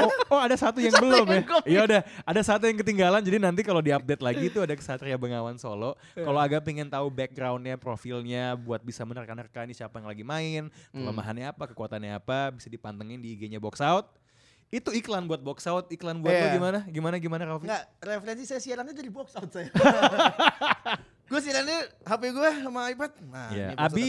[0.00, 1.58] oh, oh ada satu yang Satu belum yang ya.
[1.66, 3.20] Iya udah, ada satu yang ketinggalan.
[3.20, 5.94] Jadi nanti kalau diupdate lagi itu ada Kesatria Bengawan Solo.
[6.12, 11.50] Kalau agak pengen tahu backgroundnya, profilnya, buat bisa menerka-nerka ini siapa yang lagi main, kelemahannya
[11.50, 14.08] apa, kekuatannya apa, bisa dipantengin di IG-nya Box Out.
[14.68, 16.54] Itu iklan buat Box Out, iklan buat lo Iya.
[16.58, 16.78] gimana?
[16.90, 17.70] Gimana gimana Raffi?
[17.70, 19.70] Enggak, referensi saya siarannya dari box out saya.
[21.34, 23.12] gue siarannya HP gue sama iPad.
[23.26, 24.06] Nah, Iya, ini box out Abi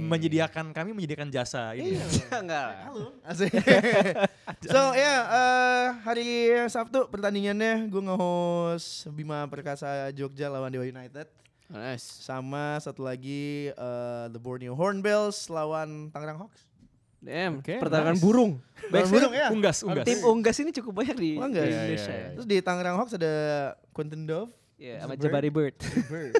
[0.00, 2.00] menyediakan kami menyediakan jasa ini.
[2.00, 2.04] Iya.
[2.42, 2.68] Enggak.
[2.88, 3.06] Halo.
[4.64, 6.28] So ya eh, hari
[6.66, 11.28] Sabtu pertandingannya gue nge-host Bima Perkasa Jogja lawan Dewa United.
[11.68, 12.24] Nice.
[12.24, 16.64] Sama satu lagi eh, The Borneo Hornbills lawan Tangerang Hawks.
[17.22, 18.24] Damn, Oke, pertarungan nice.
[18.24, 18.52] burung.
[18.82, 19.46] Tangerang burung ya.
[19.52, 20.06] Unggas, unggas.
[20.08, 21.62] Tim unggas ini cukup banyak di Unggas.
[21.62, 22.02] di Iya, Indonesia.
[22.02, 22.18] iya, ya.
[22.18, 22.34] iya.
[22.34, 23.34] Terus di Tangerang Hawks ada
[23.92, 24.50] Quentin Dove.
[24.82, 25.14] Iya, sama.
[25.14, 25.78] Jabari Bird.
[25.78, 26.34] The Bird.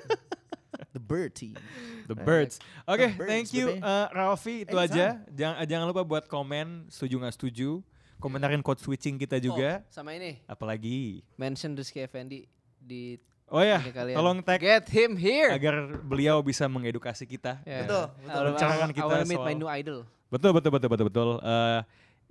[0.91, 1.55] The Bird team.
[2.11, 2.59] The Birds.
[2.85, 4.67] Oke, Birds, thank you uh, Ralfi.
[4.67, 4.91] Itu Anytime.
[4.91, 5.07] aja.
[5.31, 7.79] Jangan jangan lupa buat komen setuju nggak setuju.
[8.19, 9.83] Komentarin code switching kita juga.
[9.83, 11.23] Oh, sama ini, Apalagi.
[11.35, 13.79] mention Rizky Effendi di Oh ya,
[14.17, 15.53] tolong tag Get him here.
[15.53, 17.61] agar beliau bisa mengedukasi kita.
[17.63, 17.85] Yeah.
[17.85, 18.43] Betul, I betul.
[18.49, 19.99] Mencerahkan I kita wanna meet my soal- new idol.
[20.33, 21.31] Betul betul betul betul betul.
[21.39, 21.79] Eh,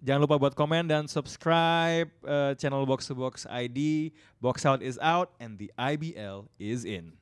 [0.02, 4.12] jangan lupa buat komen dan subscribe eh, channel Box to Box ID.
[4.42, 7.21] Box out is out and the IBL is in.